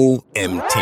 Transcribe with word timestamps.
OMT. 0.00 0.76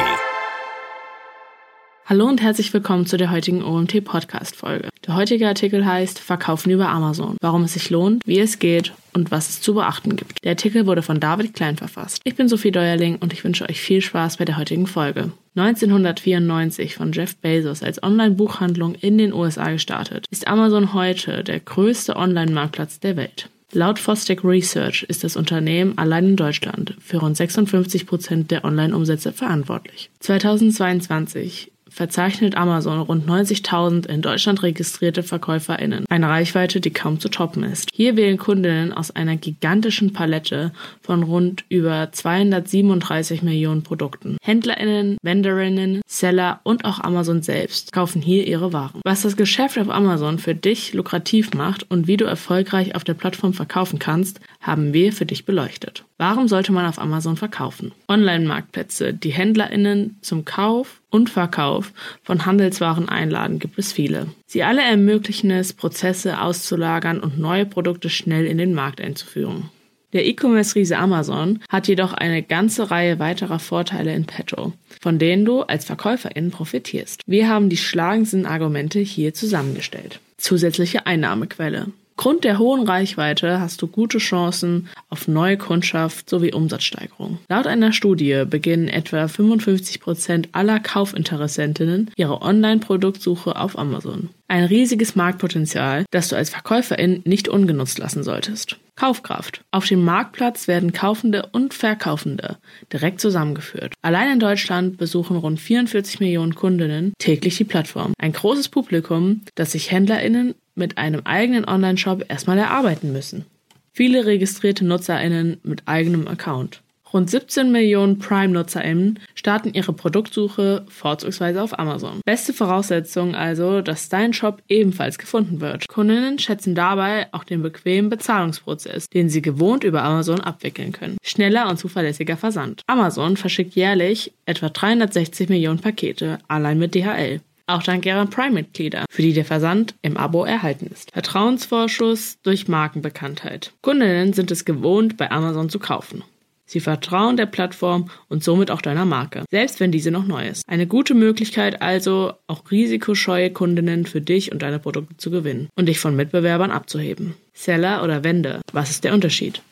Hallo 2.06 2.28
und 2.28 2.40
herzlich 2.40 2.72
willkommen 2.72 3.04
zu 3.04 3.16
der 3.16 3.32
heutigen 3.32 3.64
OMT 3.64 4.04
Podcast 4.04 4.54
Folge. 4.54 4.90
Der 5.04 5.16
heutige 5.16 5.48
Artikel 5.48 5.84
heißt 5.84 6.20
Verkaufen 6.20 6.70
über 6.70 6.88
Amazon. 6.88 7.36
Warum 7.40 7.64
es 7.64 7.72
sich 7.72 7.90
lohnt, 7.90 8.22
wie 8.24 8.38
es 8.38 8.60
geht 8.60 8.92
und 9.14 9.32
was 9.32 9.48
es 9.48 9.60
zu 9.60 9.74
beachten 9.74 10.14
gibt. 10.14 10.44
Der 10.44 10.52
Artikel 10.52 10.86
wurde 10.86 11.02
von 11.02 11.18
David 11.18 11.52
Klein 11.52 11.76
verfasst. 11.76 12.20
Ich 12.22 12.36
bin 12.36 12.48
Sophie 12.48 12.70
Deuerling 12.70 13.16
und 13.16 13.32
ich 13.32 13.42
wünsche 13.42 13.68
euch 13.68 13.80
viel 13.80 14.02
Spaß 14.02 14.36
bei 14.36 14.44
der 14.44 14.56
heutigen 14.56 14.86
Folge. 14.86 15.32
1994 15.56 16.94
von 16.94 17.10
Jeff 17.10 17.34
Bezos 17.38 17.82
als 17.82 18.00
Online-Buchhandlung 18.00 18.94
in 18.94 19.18
den 19.18 19.32
USA 19.32 19.72
gestartet, 19.72 20.26
ist 20.30 20.46
Amazon 20.46 20.94
heute 20.94 21.42
der 21.42 21.58
größte 21.58 22.14
Online-Marktplatz 22.14 23.00
der 23.00 23.16
Welt. 23.16 23.50
Laut 23.72 23.98
Fostec 23.98 24.44
Research 24.44 25.02
ist 25.08 25.24
das 25.24 25.36
Unternehmen 25.36 25.98
allein 25.98 26.24
in 26.24 26.36
Deutschland 26.36 26.94
für 27.00 27.18
rund 27.18 27.36
56 27.36 28.06
Prozent 28.06 28.50
der 28.50 28.64
Online-Umsätze 28.64 29.30
verantwortlich. 29.32 30.10
2022 30.20 31.70
verzeichnet 31.98 32.56
Amazon 32.56 33.00
rund 33.00 33.28
90.000 33.28 34.06
in 34.06 34.22
Deutschland 34.22 34.62
registrierte 34.62 35.24
VerkäuferInnen. 35.24 36.04
Eine 36.08 36.28
Reichweite, 36.28 36.80
die 36.80 36.92
kaum 36.92 37.18
zu 37.18 37.28
toppen 37.28 37.64
ist. 37.64 37.88
Hier 37.92 38.14
wählen 38.14 38.38
Kundinnen 38.38 38.92
aus 38.92 39.10
einer 39.10 39.34
gigantischen 39.34 40.12
Palette 40.12 40.70
von 41.02 41.24
rund 41.24 41.64
über 41.68 42.08
237 42.12 43.42
Millionen 43.42 43.82
Produkten. 43.82 44.36
HändlerInnen, 44.42 45.18
VendorInnen, 45.22 46.00
Seller 46.06 46.60
und 46.62 46.84
auch 46.84 47.00
Amazon 47.00 47.42
selbst 47.42 47.90
kaufen 47.90 48.22
hier 48.22 48.46
ihre 48.46 48.72
Waren. 48.72 49.00
Was 49.02 49.22
das 49.22 49.36
Geschäft 49.36 49.76
auf 49.76 49.90
Amazon 49.90 50.38
für 50.38 50.54
dich 50.54 50.94
lukrativ 50.94 51.52
macht 51.52 51.90
und 51.90 52.06
wie 52.06 52.16
du 52.16 52.26
erfolgreich 52.26 52.94
auf 52.94 53.02
der 53.02 53.14
Plattform 53.14 53.54
verkaufen 53.54 53.98
kannst, 53.98 54.38
haben 54.60 54.92
wir 54.92 55.12
für 55.12 55.26
dich 55.26 55.44
beleuchtet. 55.44 56.04
Warum 56.16 56.46
sollte 56.46 56.72
man 56.72 56.86
auf 56.86 57.00
Amazon 57.00 57.36
verkaufen? 57.36 57.92
Online-Marktplätze, 58.08 59.14
die 59.14 59.30
HändlerInnen 59.30 60.16
zum 60.20 60.44
Kauf 60.44 61.00
und 61.10 61.30
Verkauf 61.30 61.92
von 62.22 62.46
Handelswaren 62.46 63.08
einladen, 63.08 63.58
gibt 63.58 63.78
es 63.78 63.92
viele. 63.92 64.28
Sie 64.46 64.62
alle 64.62 64.82
ermöglichen 64.82 65.50
es, 65.50 65.72
Prozesse 65.72 66.40
auszulagern 66.40 67.20
und 67.20 67.38
neue 67.38 67.66
Produkte 67.66 68.10
schnell 68.10 68.46
in 68.46 68.58
den 68.58 68.74
Markt 68.74 69.00
einzuführen. 69.00 69.70
Der 70.14 70.24
E-Commerce-Riese 70.24 70.96
Amazon 70.96 71.60
hat 71.68 71.86
jedoch 71.86 72.14
eine 72.14 72.42
ganze 72.42 72.90
Reihe 72.90 73.18
weiterer 73.18 73.58
Vorteile 73.58 74.14
in 74.14 74.24
petto, 74.24 74.72
von 75.00 75.18
denen 75.18 75.44
du 75.44 75.62
als 75.62 75.84
Verkäuferin 75.84 76.50
profitierst. 76.50 77.20
Wir 77.26 77.48
haben 77.48 77.68
die 77.68 77.76
schlagendsten 77.76 78.46
Argumente 78.46 79.00
hier 79.00 79.34
zusammengestellt. 79.34 80.20
Zusätzliche 80.38 81.06
Einnahmequelle. 81.06 81.88
Aufgrund 82.18 82.42
der 82.42 82.58
hohen 82.58 82.84
Reichweite 82.84 83.60
hast 83.60 83.80
du 83.80 83.86
gute 83.86 84.18
Chancen 84.18 84.88
auf 85.08 85.28
neue 85.28 85.56
Kundschaft 85.56 86.28
sowie 86.28 86.52
Umsatzsteigerung. 86.52 87.38
Laut 87.48 87.68
einer 87.68 87.92
Studie 87.92 88.42
beginnen 88.44 88.88
etwa 88.88 89.28
55 89.28 90.00
Prozent 90.00 90.48
aller 90.50 90.80
Kaufinteressentinnen 90.80 92.10
ihre 92.16 92.42
Online-Produktsuche 92.42 93.54
auf 93.54 93.78
Amazon. 93.78 94.30
Ein 94.48 94.64
riesiges 94.64 95.14
Marktpotenzial, 95.14 96.06
das 96.10 96.26
du 96.26 96.34
als 96.34 96.50
Verkäuferin 96.50 97.22
nicht 97.24 97.46
ungenutzt 97.46 98.00
lassen 98.00 98.24
solltest. 98.24 98.78
Kaufkraft. 98.96 99.60
Auf 99.70 99.86
dem 99.86 100.04
Marktplatz 100.04 100.66
werden 100.66 100.92
Kaufende 100.92 101.48
und 101.52 101.72
Verkaufende 101.72 102.56
direkt 102.92 103.20
zusammengeführt. 103.20 103.94
Allein 104.02 104.32
in 104.32 104.40
Deutschland 104.40 104.96
besuchen 104.96 105.36
rund 105.36 105.60
44 105.60 106.18
Millionen 106.18 106.56
Kundinnen 106.56 107.12
täglich 107.18 107.58
die 107.58 107.64
Plattform. 107.64 108.12
Ein 108.18 108.32
großes 108.32 108.70
Publikum, 108.70 109.42
das 109.54 109.70
sich 109.70 109.92
HändlerInnen 109.92 110.56
mit 110.78 110.96
einem 110.96 111.22
eigenen 111.24 111.66
Online-Shop 111.66 112.24
erstmal 112.28 112.58
erarbeiten 112.58 113.12
müssen. 113.12 113.44
Viele 113.92 114.26
registrierte 114.26 114.84
NutzerInnen 114.84 115.58
mit 115.64 115.82
eigenem 115.86 116.28
Account. 116.28 116.82
Rund 117.12 117.30
17 117.30 117.72
Millionen 117.72 118.18
Prime-NutzerInnen 118.18 119.18
starten 119.34 119.72
ihre 119.72 119.94
Produktsuche 119.94 120.84
vorzugsweise 120.88 121.62
auf 121.62 121.78
Amazon. 121.78 122.20
Beste 122.24 122.52
Voraussetzung 122.52 123.34
also, 123.34 123.80
dass 123.80 124.10
dein 124.10 124.34
Shop 124.34 124.62
ebenfalls 124.68 125.18
gefunden 125.18 125.60
wird. 125.60 125.88
Kundinnen 125.88 126.38
schätzen 126.38 126.74
dabei 126.74 127.28
auch 127.32 127.44
den 127.44 127.62
bequemen 127.62 128.10
Bezahlungsprozess, 128.10 129.08
den 129.08 129.30
sie 129.30 129.40
gewohnt 129.40 129.84
über 129.84 130.02
Amazon 130.02 130.40
abwickeln 130.40 130.92
können. 130.92 131.16
Schneller 131.22 131.68
und 131.68 131.78
zuverlässiger 131.78 132.36
Versand. 132.36 132.82
Amazon 132.86 133.36
verschickt 133.36 133.74
jährlich 133.74 134.32
etwa 134.44 134.68
360 134.68 135.48
Millionen 135.48 135.80
Pakete, 135.80 136.38
allein 136.46 136.78
mit 136.78 136.94
DHL 136.94 137.40
auch 137.68 137.82
dank 137.82 138.06
ihrer 138.06 138.26
Prime-Mitglieder, 138.26 139.04
für 139.10 139.22
die 139.22 139.32
der 139.32 139.44
Versand 139.44 139.94
im 140.02 140.16
Abo 140.16 140.44
erhalten 140.44 140.86
ist. 140.86 141.10
Vertrauensvorschuss 141.12 142.38
durch 142.42 142.68
Markenbekanntheit. 142.68 143.72
Kundinnen 143.82 144.32
sind 144.32 144.50
es 144.50 144.64
gewohnt, 144.64 145.16
bei 145.16 145.30
Amazon 145.30 145.68
zu 145.68 145.78
kaufen. 145.78 146.24
Sie 146.68 146.80
vertrauen 146.80 147.38
der 147.38 147.46
Plattform 147.46 148.10
und 148.28 148.44
somit 148.44 148.70
auch 148.70 148.82
deiner 148.82 149.06
Marke, 149.06 149.44
selbst 149.50 149.80
wenn 149.80 149.90
diese 149.90 150.10
noch 150.10 150.26
neu 150.26 150.46
ist. 150.46 150.68
Eine 150.68 150.86
gute 150.86 151.14
Möglichkeit 151.14 151.80
also, 151.80 152.34
auch 152.46 152.70
risikoscheue 152.70 153.50
Kundinnen 153.50 154.04
für 154.04 154.20
dich 154.20 154.52
und 154.52 154.60
deine 154.60 154.78
Produkte 154.78 155.16
zu 155.16 155.30
gewinnen 155.30 155.68
und 155.76 155.86
dich 155.86 155.98
von 155.98 156.14
Mitbewerbern 156.14 156.70
abzuheben. 156.70 157.34
Seller 157.54 158.04
oder 158.04 158.22
Wende, 158.22 158.60
was 158.70 158.90
ist 158.90 159.04
der 159.04 159.14
Unterschied? 159.14 159.62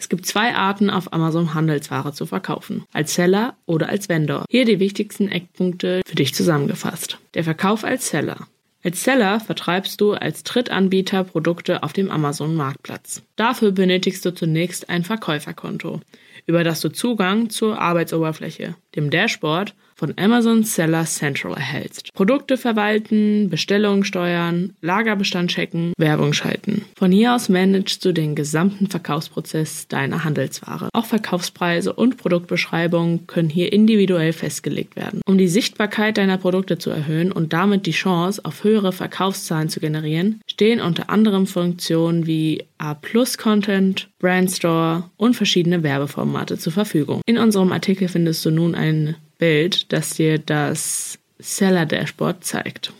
Es 0.00 0.08
gibt 0.08 0.24
zwei 0.24 0.54
Arten, 0.54 0.88
auf 0.88 1.12
Amazon 1.12 1.52
Handelsware 1.52 2.14
zu 2.14 2.24
verkaufen. 2.24 2.84
Als 2.90 3.14
Seller 3.14 3.54
oder 3.66 3.90
als 3.90 4.08
Vendor. 4.08 4.46
Hier 4.48 4.64
die 4.64 4.80
wichtigsten 4.80 5.28
Eckpunkte 5.28 6.00
für 6.06 6.14
dich 6.14 6.34
zusammengefasst. 6.34 7.18
Der 7.34 7.44
Verkauf 7.44 7.84
als 7.84 8.08
Seller. 8.08 8.46
Als 8.82 9.04
Seller 9.04 9.40
vertreibst 9.40 10.00
du 10.00 10.14
als 10.14 10.42
Drittanbieter 10.42 11.24
Produkte 11.24 11.82
auf 11.82 11.92
dem 11.92 12.10
Amazon-Marktplatz. 12.10 13.22
Dafür 13.36 13.72
benötigst 13.72 14.24
du 14.24 14.32
zunächst 14.32 14.88
ein 14.88 15.04
Verkäuferkonto, 15.04 16.00
über 16.46 16.64
das 16.64 16.80
du 16.80 16.88
Zugang 16.88 17.50
zur 17.50 17.78
Arbeitsoberfläche, 17.78 18.76
dem 18.96 19.10
Dashboard 19.10 19.74
von 20.00 20.14
Amazon 20.16 20.64
Seller 20.64 21.04
Central 21.04 21.52
erhältst. 21.52 22.14
Produkte 22.14 22.56
verwalten, 22.56 23.50
Bestellungen 23.50 24.02
steuern, 24.02 24.72
Lagerbestand 24.80 25.50
checken, 25.50 25.92
Werbung 25.98 26.32
schalten. 26.32 26.86
Von 26.96 27.12
hier 27.12 27.34
aus 27.34 27.50
managst 27.50 28.02
du 28.02 28.12
den 28.12 28.34
gesamten 28.34 28.86
Verkaufsprozess 28.86 29.88
deiner 29.88 30.24
Handelsware. 30.24 30.88
Auch 30.94 31.04
Verkaufspreise 31.04 31.92
und 31.92 32.16
Produktbeschreibungen 32.16 33.26
können 33.26 33.50
hier 33.50 33.74
individuell 33.74 34.32
festgelegt 34.32 34.96
werden. 34.96 35.20
Um 35.26 35.36
die 35.36 35.48
Sichtbarkeit 35.48 36.16
deiner 36.16 36.38
Produkte 36.38 36.78
zu 36.78 36.88
erhöhen 36.88 37.30
und 37.30 37.52
damit 37.52 37.84
die 37.84 37.90
Chance 37.90 38.42
auf 38.42 38.64
höhere 38.64 38.92
Verkaufszahlen 38.92 39.68
zu 39.68 39.80
generieren, 39.80 40.40
stehen 40.46 40.80
unter 40.80 41.10
anderem 41.10 41.46
Funktionen 41.46 42.26
wie 42.26 42.64
A-Plus-Content, 42.78 44.08
Brandstore 44.18 45.10
und 45.18 45.36
verschiedene 45.36 45.82
Werbeformate 45.82 46.56
zur 46.56 46.72
Verfügung. 46.72 47.20
In 47.26 47.36
unserem 47.36 47.70
Artikel 47.70 48.08
findest 48.08 48.46
du 48.46 48.50
nun 48.50 48.74
ein 48.74 49.16
Bild, 49.40 49.92
das 49.92 50.10
dir 50.10 50.38
das 50.38 51.18
Seller 51.40 51.86
Dashboard 51.86 52.44
zeigt. 52.44 52.92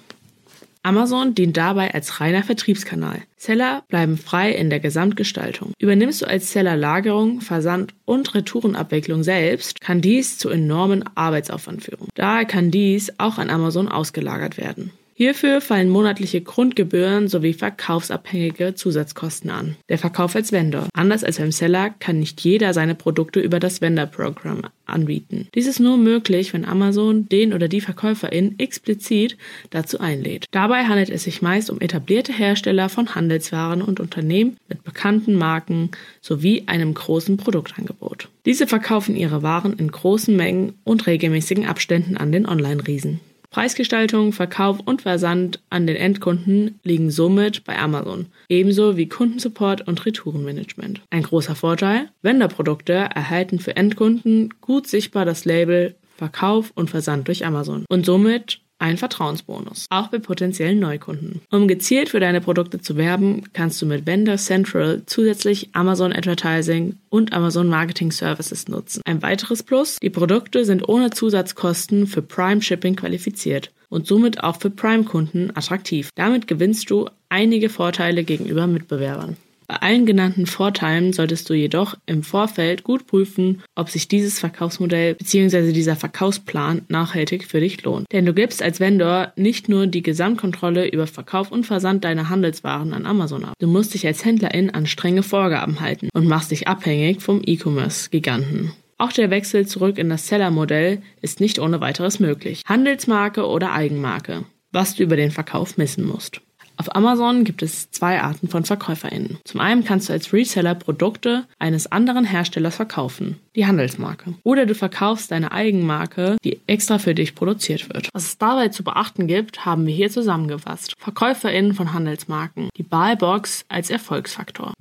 Amazon 0.82 1.34
dient 1.34 1.58
dabei 1.58 1.92
als 1.92 2.20
reiner 2.20 2.42
Vertriebskanal. 2.42 3.22
Seller 3.36 3.84
bleiben 3.88 4.16
frei 4.16 4.50
in 4.50 4.70
der 4.70 4.80
Gesamtgestaltung. 4.80 5.74
Übernimmst 5.78 6.22
du 6.22 6.26
als 6.26 6.52
Seller 6.52 6.74
Lagerung, 6.74 7.42
Versand 7.42 7.92
und 8.06 8.34
Retourenabwicklung 8.34 9.22
selbst, 9.22 9.80
kann 9.82 10.00
dies 10.00 10.38
zu 10.38 10.48
enormen 10.48 11.04
Arbeitsaufwand 11.14 11.84
führen. 11.84 12.08
Daher 12.14 12.46
kann 12.46 12.70
dies 12.70 13.12
auch 13.18 13.36
an 13.36 13.50
Amazon 13.50 13.88
ausgelagert 13.88 14.56
werden. 14.56 14.90
Hierfür 15.20 15.60
fallen 15.60 15.90
monatliche 15.90 16.40
Grundgebühren 16.40 17.28
sowie 17.28 17.52
verkaufsabhängige 17.52 18.74
Zusatzkosten 18.74 19.50
an. 19.50 19.76
Der 19.90 19.98
Verkauf 19.98 20.34
als 20.34 20.50
Vendor. 20.50 20.88
Anders 20.94 21.24
als 21.24 21.36
beim 21.36 21.52
Seller 21.52 21.90
kann 21.90 22.20
nicht 22.20 22.40
jeder 22.40 22.72
seine 22.72 22.94
Produkte 22.94 23.38
über 23.38 23.60
das 23.60 23.82
Vendor-Programm 23.82 24.62
anbieten. 24.86 25.48
Dies 25.54 25.66
ist 25.66 25.78
nur 25.78 25.98
möglich, 25.98 26.54
wenn 26.54 26.64
Amazon 26.64 27.28
den 27.28 27.52
oder 27.52 27.68
die 27.68 27.82
Verkäuferin 27.82 28.58
explizit 28.58 29.36
dazu 29.68 30.00
einlädt. 30.00 30.46
Dabei 30.52 30.84
handelt 30.84 31.10
es 31.10 31.24
sich 31.24 31.42
meist 31.42 31.68
um 31.68 31.82
etablierte 31.82 32.32
Hersteller 32.32 32.88
von 32.88 33.14
Handelswaren 33.14 33.82
und 33.82 34.00
Unternehmen 34.00 34.56
mit 34.70 34.84
bekannten 34.84 35.34
Marken 35.34 35.90
sowie 36.22 36.62
einem 36.64 36.94
großen 36.94 37.36
Produktangebot. 37.36 38.30
Diese 38.46 38.66
verkaufen 38.66 39.16
ihre 39.16 39.42
Waren 39.42 39.74
in 39.74 39.92
großen 39.92 40.34
Mengen 40.34 40.78
und 40.82 41.06
regelmäßigen 41.06 41.66
Abständen 41.66 42.16
an 42.16 42.32
den 42.32 42.46
Online-Riesen. 42.46 43.20
Preisgestaltung, 43.50 44.32
Verkauf 44.32 44.78
und 44.78 45.02
Versand 45.02 45.60
an 45.70 45.88
den 45.88 45.96
Endkunden 45.96 46.78
liegen 46.84 47.10
somit 47.10 47.64
bei 47.64 47.76
Amazon, 47.76 48.26
ebenso 48.48 48.96
wie 48.96 49.08
Kundensupport 49.08 49.88
und 49.88 50.06
Retourenmanagement. 50.06 51.00
Ein 51.10 51.24
großer 51.24 51.56
Vorteil, 51.56 52.10
Vendor-Produkte 52.22 52.92
erhalten 52.92 53.58
für 53.58 53.76
Endkunden 53.76 54.54
gut 54.60 54.86
sichtbar 54.86 55.24
das 55.24 55.44
Label 55.44 55.96
Verkauf 56.16 56.70
und 56.76 56.90
Versand 56.90 57.26
durch 57.26 57.44
Amazon 57.44 57.84
und 57.88 58.06
somit 58.06 58.60
ein 58.80 58.96
Vertrauensbonus, 58.96 59.86
auch 59.90 60.08
bei 60.08 60.18
potenziellen 60.18 60.80
Neukunden. 60.80 61.40
Um 61.50 61.68
gezielt 61.68 62.08
für 62.08 62.20
deine 62.20 62.40
Produkte 62.40 62.80
zu 62.80 62.96
werben, 62.96 63.44
kannst 63.52 63.80
du 63.80 63.86
mit 63.86 64.06
Vendor 64.06 64.36
Central 64.36 65.02
zusätzlich 65.06 65.70
Amazon 65.72 66.12
Advertising 66.12 66.96
und 67.08 67.32
Amazon 67.32 67.68
Marketing 67.68 68.10
Services 68.10 68.68
nutzen. 68.68 69.02
Ein 69.04 69.22
weiteres 69.22 69.62
Plus, 69.62 69.98
die 70.02 70.10
Produkte 70.10 70.64
sind 70.64 70.88
ohne 70.88 71.10
Zusatzkosten 71.10 72.06
für 72.06 72.22
Prime 72.22 72.62
Shipping 72.62 72.96
qualifiziert 72.96 73.70
und 73.88 74.06
somit 74.06 74.42
auch 74.42 74.60
für 74.60 74.70
Prime-Kunden 74.70 75.50
attraktiv. 75.54 76.10
Damit 76.14 76.46
gewinnst 76.46 76.90
du 76.90 77.08
einige 77.28 77.68
Vorteile 77.68 78.24
gegenüber 78.24 78.66
Mitbewerbern. 78.66 79.36
Bei 79.70 79.82
allen 79.82 80.04
genannten 80.04 80.46
Vorteilen 80.46 81.12
solltest 81.12 81.48
du 81.48 81.54
jedoch 81.54 81.96
im 82.06 82.24
Vorfeld 82.24 82.82
gut 82.82 83.06
prüfen, 83.06 83.62
ob 83.76 83.88
sich 83.88 84.08
dieses 84.08 84.40
Verkaufsmodell 84.40 85.14
bzw. 85.14 85.70
dieser 85.70 85.94
Verkaufsplan 85.94 86.82
nachhaltig 86.88 87.44
für 87.44 87.60
dich 87.60 87.80
lohnt. 87.84 88.10
Denn 88.10 88.26
du 88.26 88.34
gibst 88.34 88.64
als 88.64 88.80
Vendor 88.80 89.32
nicht 89.36 89.68
nur 89.68 89.86
die 89.86 90.02
Gesamtkontrolle 90.02 90.88
über 90.88 91.06
Verkauf 91.06 91.52
und 91.52 91.66
Versand 91.66 92.02
deiner 92.02 92.28
Handelswaren 92.28 92.92
an 92.92 93.06
Amazon 93.06 93.44
ab. 93.44 93.54
Du 93.60 93.68
musst 93.68 93.94
dich 93.94 94.04
als 94.08 94.24
Händlerin 94.24 94.70
an 94.70 94.86
strenge 94.86 95.22
Vorgaben 95.22 95.78
halten 95.78 96.08
und 96.14 96.26
machst 96.26 96.50
dich 96.50 96.66
abhängig 96.66 97.22
vom 97.22 97.40
E-Commerce-Giganten. 97.46 98.72
Auch 98.98 99.12
der 99.12 99.30
Wechsel 99.30 99.68
zurück 99.68 99.98
in 99.98 100.08
das 100.08 100.26
Seller-Modell 100.26 101.00
ist 101.22 101.38
nicht 101.38 101.60
ohne 101.60 101.80
weiteres 101.80 102.18
möglich. 102.18 102.62
Handelsmarke 102.66 103.46
oder 103.46 103.70
Eigenmarke. 103.72 104.46
Was 104.72 104.96
du 104.96 105.04
über 105.04 105.14
den 105.14 105.30
Verkauf 105.30 105.76
missen 105.76 106.04
musst. 106.04 106.40
Auf 106.80 106.96
Amazon 106.96 107.44
gibt 107.44 107.62
es 107.62 107.90
zwei 107.90 108.22
Arten 108.22 108.48
von 108.48 108.64
VerkäuferInnen. 108.64 109.36
Zum 109.44 109.60
einen 109.60 109.84
kannst 109.84 110.08
du 110.08 110.14
als 110.14 110.32
Reseller 110.32 110.74
Produkte 110.74 111.44
eines 111.58 111.92
anderen 111.92 112.24
Herstellers 112.24 112.76
verkaufen, 112.76 113.38
die 113.54 113.66
Handelsmarke. 113.66 114.32
Oder 114.44 114.64
du 114.64 114.74
verkaufst 114.74 115.30
deine 115.30 115.52
Eigenmarke, 115.52 116.38
die 116.42 116.58
extra 116.66 116.98
für 116.98 117.14
dich 117.14 117.34
produziert 117.34 117.92
wird. 117.92 118.08
Was 118.14 118.24
es 118.24 118.38
dabei 118.38 118.68
zu 118.68 118.82
beachten 118.82 119.26
gibt, 119.26 119.66
haben 119.66 119.84
wir 119.84 119.92
hier 119.92 120.08
zusammengefasst. 120.08 120.94
VerkäuferInnen 120.96 121.74
von 121.74 121.92
Handelsmarken. 121.92 122.70
Die 122.78 122.82
Buybox 122.82 123.66
als 123.68 123.90
Erfolgsfaktor. 123.90 124.72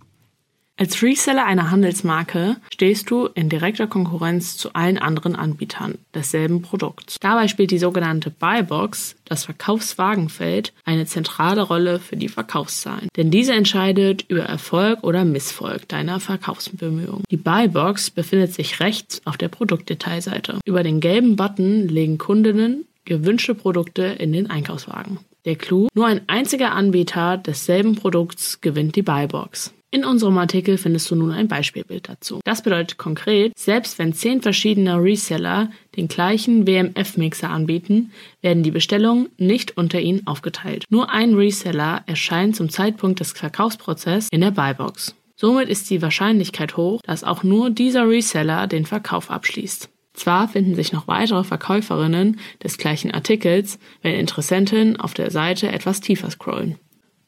Als 0.79 1.03
Reseller 1.03 1.45
einer 1.45 1.71
Handelsmarke 1.71 2.55
stehst 2.73 3.11
du 3.11 3.25
in 3.25 3.49
direkter 3.49 3.85
Konkurrenz 3.85 4.55
zu 4.55 4.71
allen 4.71 4.97
anderen 4.97 5.35
Anbietern 5.35 5.95
desselben 6.13 6.61
Produkts. 6.61 7.17
Dabei 7.19 7.49
spielt 7.49 7.71
die 7.71 7.79
sogenannte 7.79 8.29
Buybox, 8.29 9.17
das 9.25 9.43
Verkaufswagenfeld, 9.43 10.71
eine 10.85 11.05
zentrale 11.05 11.63
Rolle 11.63 11.99
für 11.99 12.15
die 12.15 12.29
Verkaufszahlen. 12.29 13.09
Denn 13.17 13.29
diese 13.29 13.51
entscheidet 13.51 14.23
über 14.29 14.43
Erfolg 14.43 15.03
oder 15.03 15.25
Misserfolg 15.25 15.85
deiner 15.89 16.21
Verkaufsbemühungen. 16.21 17.25
Die 17.29 17.35
Buybox 17.35 18.11
befindet 18.11 18.53
sich 18.53 18.79
rechts 18.79 19.21
auf 19.25 19.35
der 19.35 19.49
Produktdetailseite. 19.49 20.59
Über 20.63 20.83
den 20.83 21.01
gelben 21.01 21.35
Button 21.35 21.89
legen 21.89 22.17
Kundinnen 22.17 22.85
gewünschte 23.03 23.53
Produkte 23.53 24.03
in 24.03 24.31
den 24.31 24.49
Einkaufswagen. 24.49 25.19
Der 25.43 25.57
Clou, 25.57 25.89
nur 25.93 26.05
ein 26.05 26.21
einziger 26.27 26.71
Anbieter 26.71 27.35
desselben 27.35 27.95
Produkts 27.95 28.61
gewinnt 28.61 28.95
die 28.95 29.01
Buybox. 29.01 29.73
In 29.91 30.05
unserem 30.05 30.37
Artikel 30.37 30.77
findest 30.77 31.09
du 31.09 31.15
nun 31.15 31.31
ein 31.31 31.47
Beispielbild 31.47 32.09
dazu. 32.09 32.41
Das 32.43 32.61
bedeutet 32.61 32.99
konkret, 32.99 33.57
selbst 33.57 33.97
wenn 33.97 34.13
zehn 34.13 34.39
verschiedene 34.41 35.01
Reseller 35.01 35.71
den 35.95 36.07
gleichen 36.07 36.67
WMF-Mixer 36.67 37.49
anbieten, 37.49 38.11
werden 38.41 38.61
die 38.61 38.69
Bestellungen 38.69 39.29
nicht 39.37 39.77
unter 39.77 39.99
ihnen 39.99 40.27
aufgeteilt. 40.27 40.85
Nur 40.89 41.09
ein 41.09 41.33
Reseller 41.33 42.03
erscheint 42.05 42.55
zum 42.55 42.69
Zeitpunkt 42.69 43.19
des 43.19 43.31
Verkaufsprozesses 43.31 44.29
in 44.31 44.41
der 44.41 44.51
Buybox. 44.51 45.15
Somit 45.35 45.69
ist 45.69 45.89
die 45.89 46.03
Wahrscheinlichkeit 46.03 46.77
hoch, 46.77 47.01
dass 47.01 47.23
auch 47.23 47.41
nur 47.41 47.71
dieser 47.71 48.07
Reseller 48.07 48.67
den 48.67 48.85
Verkauf 48.85 49.31
abschließt. 49.31 49.89
Zwar 50.13 50.49
finden 50.49 50.75
sich 50.75 50.91
noch 50.91 51.07
weitere 51.07 51.43
Verkäuferinnen 51.43 52.39
des 52.61 52.77
gleichen 52.77 53.11
Artikels, 53.11 53.79
wenn 54.03 54.15
Interessenten 54.15 54.97
auf 54.99 55.13
der 55.13 55.31
Seite 55.31 55.71
etwas 55.71 56.01
tiefer 56.01 56.29
scrollen. 56.29 56.75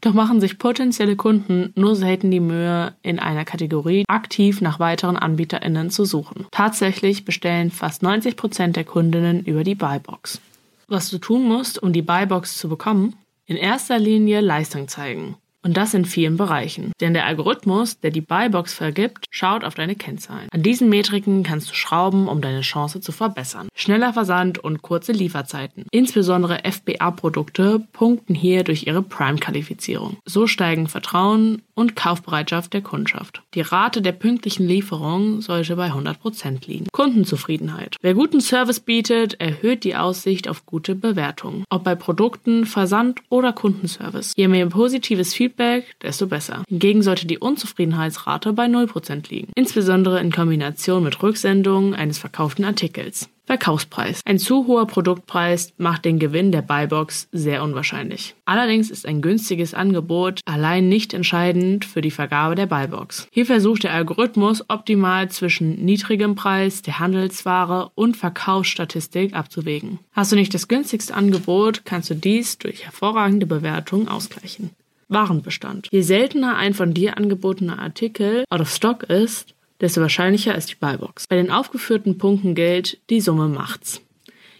Doch 0.01 0.13
machen 0.13 0.41
sich 0.41 0.57
potenzielle 0.57 1.15
Kunden 1.15 1.73
nur 1.75 1.95
selten 1.95 2.31
die 2.31 2.39
Mühe, 2.39 2.95
in 3.03 3.19
einer 3.19 3.45
Kategorie 3.45 4.03
aktiv 4.07 4.59
nach 4.59 4.79
weiteren 4.79 5.15
AnbieterInnen 5.15 5.91
zu 5.91 6.05
suchen. 6.05 6.47
Tatsächlich 6.49 7.23
bestellen 7.23 7.69
fast 7.69 8.01
90 8.01 8.35
Prozent 8.35 8.75
der 8.75 8.83
Kundinnen 8.83 9.43
über 9.43 9.63
die 9.63 9.75
Buybox. 9.75 10.41
Was 10.87 11.11
du 11.11 11.19
tun 11.19 11.47
musst, 11.47 11.81
um 11.81 11.93
die 11.93 12.01
Buybox 12.01 12.57
zu 12.57 12.67
bekommen? 12.67 13.15
In 13.45 13.57
erster 13.57 13.99
Linie 13.99 14.41
Leistung 14.41 14.87
zeigen. 14.87 15.35
Und 15.63 15.77
das 15.77 15.93
in 15.93 16.05
vielen 16.05 16.37
Bereichen. 16.37 16.91
Denn 17.01 17.13
der 17.13 17.25
Algorithmus, 17.25 17.99
der 17.99 18.11
die 18.11 18.21
Buybox 18.21 18.73
vergibt, 18.73 19.25
schaut 19.29 19.63
auf 19.63 19.75
deine 19.75 19.95
Kennzahlen. 19.95 20.47
An 20.51 20.63
diesen 20.63 20.89
Metriken 20.89 21.43
kannst 21.43 21.69
du 21.69 21.75
schrauben, 21.75 22.27
um 22.27 22.41
deine 22.41 22.61
Chance 22.61 23.01
zu 23.01 23.11
verbessern. 23.11 23.67
Schneller 23.75 24.13
Versand 24.13 24.57
und 24.57 24.81
kurze 24.81 25.11
Lieferzeiten. 25.11 25.85
Insbesondere 25.91 26.59
FBA-Produkte 26.69 27.85
punkten 27.93 28.33
hier 28.33 28.63
durch 28.63 28.87
ihre 28.87 29.03
Prime-Qualifizierung. 29.03 30.17
So 30.25 30.47
steigen 30.47 30.87
Vertrauen 30.87 31.61
und 31.81 31.95
Kaufbereitschaft 31.95 32.73
der 32.73 32.81
Kundschaft. 32.81 33.41
Die 33.53 33.61
Rate 33.61 34.01
der 34.01 34.13
pünktlichen 34.13 34.67
Lieferung 34.67 35.41
sollte 35.41 35.75
bei 35.75 35.89
100% 35.91 36.67
liegen. 36.67 36.87
Kundenzufriedenheit. 36.91 37.97
Wer 38.01 38.13
guten 38.13 38.39
Service 38.39 38.79
bietet, 38.79 39.41
erhöht 39.41 39.83
die 39.83 39.95
Aussicht 39.95 40.47
auf 40.47 40.65
gute 40.65 40.95
Bewertungen. 40.95 41.65
Ob 41.69 41.83
bei 41.83 41.95
Produkten, 41.95 42.65
Versand 42.65 43.19
oder 43.29 43.51
Kundenservice. 43.51 44.33
Je 44.37 44.47
mehr 44.47 44.67
positives 44.67 45.33
Feedback 45.33 45.95
desto 46.01 46.27
besser. 46.27 46.63
Hingegen 46.69 47.01
sollte 47.01 47.27
die 47.27 47.39
Unzufriedenheitsrate 47.39 48.53
bei 48.53 48.67
0% 48.67 49.29
liegen, 49.29 49.51
insbesondere 49.55 50.21
in 50.21 50.31
Kombination 50.31 51.03
mit 51.03 51.21
Rücksendungen 51.21 51.95
eines 51.95 52.19
verkauften 52.19 52.63
Artikels. 52.63 53.29
Verkaufspreis. 53.51 54.21
Ein 54.23 54.39
zu 54.39 54.65
hoher 54.65 54.87
Produktpreis 54.87 55.73
macht 55.77 56.05
den 56.05 56.19
Gewinn 56.19 56.53
der 56.53 56.61
Buybox 56.61 57.27
sehr 57.33 57.63
unwahrscheinlich. 57.63 58.33
Allerdings 58.45 58.89
ist 58.89 59.05
ein 59.05 59.21
günstiges 59.21 59.73
Angebot 59.73 60.39
allein 60.45 60.87
nicht 60.87 61.13
entscheidend 61.13 61.83
für 61.83 61.99
die 61.99 62.11
Vergabe 62.11 62.55
der 62.55 62.67
Buybox. 62.67 63.27
Hier 63.29 63.45
versucht 63.45 63.83
der 63.83 63.91
Algorithmus 63.91 64.63
optimal 64.69 65.29
zwischen 65.29 65.83
niedrigem 65.83 66.35
Preis 66.35 66.81
der 66.81 66.99
Handelsware 66.99 67.91
und 67.93 68.15
Verkaufsstatistik 68.15 69.33
abzuwägen. 69.33 69.99
Hast 70.13 70.31
du 70.31 70.37
nicht 70.37 70.53
das 70.53 70.69
günstigste 70.69 71.13
Angebot, 71.13 71.83
kannst 71.83 72.09
du 72.09 72.15
dies 72.15 72.57
durch 72.57 72.85
hervorragende 72.85 73.47
Bewertungen 73.47 74.07
ausgleichen. 74.07 74.69
Warenbestand. 75.09 75.89
Je 75.91 76.03
seltener 76.03 76.55
ein 76.55 76.73
von 76.73 76.93
dir 76.93 77.17
angebotener 77.17 77.79
Artikel 77.79 78.45
out 78.49 78.61
of 78.61 78.73
stock 78.73 79.03
ist, 79.03 79.53
desto 79.81 80.01
wahrscheinlicher 80.01 80.55
ist 80.55 80.69
die 80.69 80.75
Buybox. 80.75 81.27
Bei 81.27 81.35
den 81.35 81.51
aufgeführten 81.51 82.17
Punkten 82.17 82.55
gilt, 82.55 82.97
die 83.09 83.21
Summe 83.21 83.47
macht's. 83.47 84.01